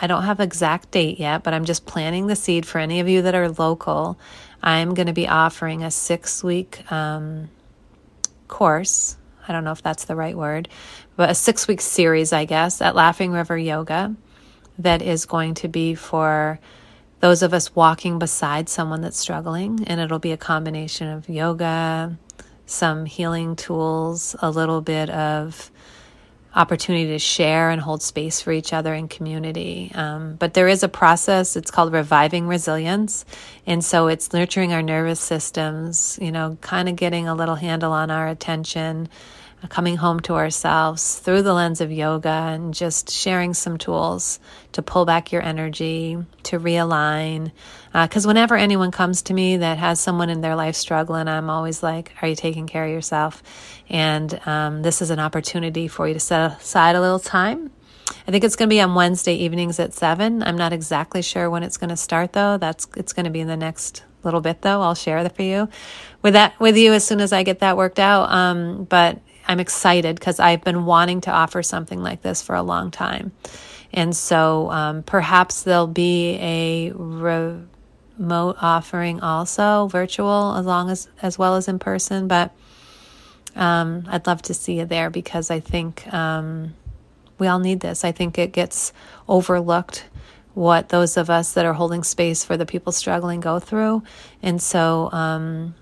[0.00, 3.08] I don't have exact date yet, but I'm just planting the seed for any of
[3.08, 4.18] you that are local.
[4.62, 7.50] I'm going to be offering a six week um,
[8.54, 9.16] course.
[9.48, 10.68] I don't know if that's the right word,
[11.16, 14.14] but a six week series, I guess, at Laughing River Yoga
[14.78, 16.60] that is going to be for
[17.18, 19.82] those of us walking beside someone that's struggling.
[19.88, 22.16] And it'll be a combination of yoga,
[22.64, 25.72] some healing tools, a little bit of
[26.54, 29.90] opportunity to share and hold space for each other in community.
[29.94, 33.24] Um, but there is a process, it's called reviving resilience.
[33.66, 37.92] And so it's nurturing our nervous systems, you know, kind of getting a little handle
[37.92, 39.08] on our attention,
[39.68, 44.40] coming home to ourselves through the lens of yoga and just sharing some tools
[44.72, 47.52] to pull back your energy, to realign.
[47.92, 51.50] Because uh, whenever anyone comes to me that has someone in their life struggling, I'm
[51.50, 53.42] always like, Are you taking care of yourself?
[53.88, 57.70] And um, this is an opportunity for you to set aside a little time.
[58.26, 60.42] I think it's going to be on Wednesday evenings at seven.
[60.42, 62.58] I'm not exactly sure when it's going to start though.
[62.58, 64.80] That's it's going to be in the next little bit though.
[64.80, 65.68] I'll share that for you
[66.22, 68.30] with that with you as soon as I get that worked out.
[68.30, 72.62] Um, but I'm excited because I've been wanting to offer something like this for a
[72.62, 73.32] long time.
[73.92, 81.38] And so um, perhaps there'll be a remote offering also, virtual as long as as
[81.38, 82.26] well as in person.
[82.26, 82.52] But
[83.54, 86.74] um, I'd love to see you there because I think um,
[87.38, 88.04] we all need this.
[88.04, 88.92] I think it gets
[89.28, 90.06] overlooked
[90.54, 94.02] what those of us that are holding space for the people struggling go through.
[94.42, 95.74] And so um,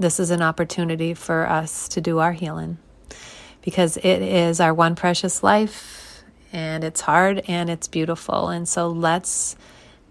[0.00, 2.78] this is an opportunity for us to do our healing
[3.62, 6.22] because it is our one precious life
[6.52, 8.48] and it's hard and it's beautiful.
[8.48, 9.56] And so let's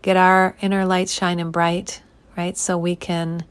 [0.03, 2.03] get our inner lights shining bright,
[2.37, 2.55] right?
[2.55, 3.43] So we can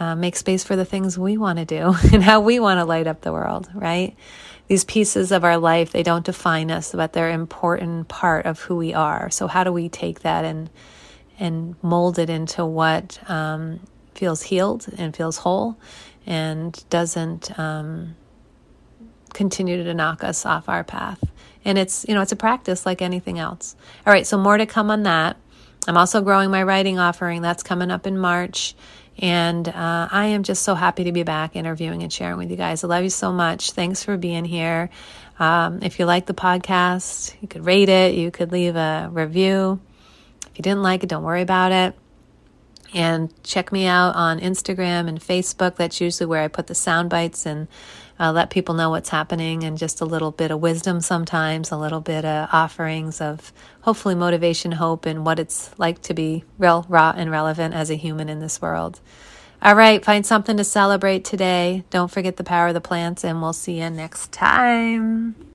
[0.00, 2.84] uh, make space for the things we want to do and how we want to
[2.84, 4.16] light up the world, right?
[4.66, 8.60] These pieces of our life, they don't define us, but they're an important part of
[8.62, 9.30] who we are.
[9.30, 10.70] So how do we take that and
[11.40, 13.78] and mold it into what um,
[14.18, 15.78] feels healed and feels whole
[16.26, 18.16] and doesn't um,
[19.32, 21.22] continue to knock us off our path.
[21.64, 23.76] And it's, you know, it's a practice like anything else.
[24.06, 25.36] All right, so more to come on that.
[25.86, 27.40] I'm also growing my writing offering.
[27.40, 28.74] That's coming up in March.
[29.18, 32.56] And uh, I am just so happy to be back interviewing and sharing with you
[32.56, 32.84] guys.
[32.84, 33.72] I love you so much.
[33.72, 34.90] Thanks for being here.
[35.38, 39.80] Um, if you like the podcast, you could rate it, you could leave a review.
[40.46, 41.94] If you didn't like it, don't worry about it.
[42.94, 45.76] And check me out on Instagram and Facebook.
[45.76, 47.68] That's usually where I put the sound bites and
[48.18, 51.76] uh, let people know what's happening and just a little bit of wisdom sometimes, a
[51.76, 56.84] little bit of offerings of hopefully motivation, hope, and what it's like to be real,
[56.88, 59.00] raw, and relevant as a human in this world.
[59.60, 61.84] All right, find something to celebrate today.
[61.90, 65.46] Don't forget the power of the plants, and we'll see you next time.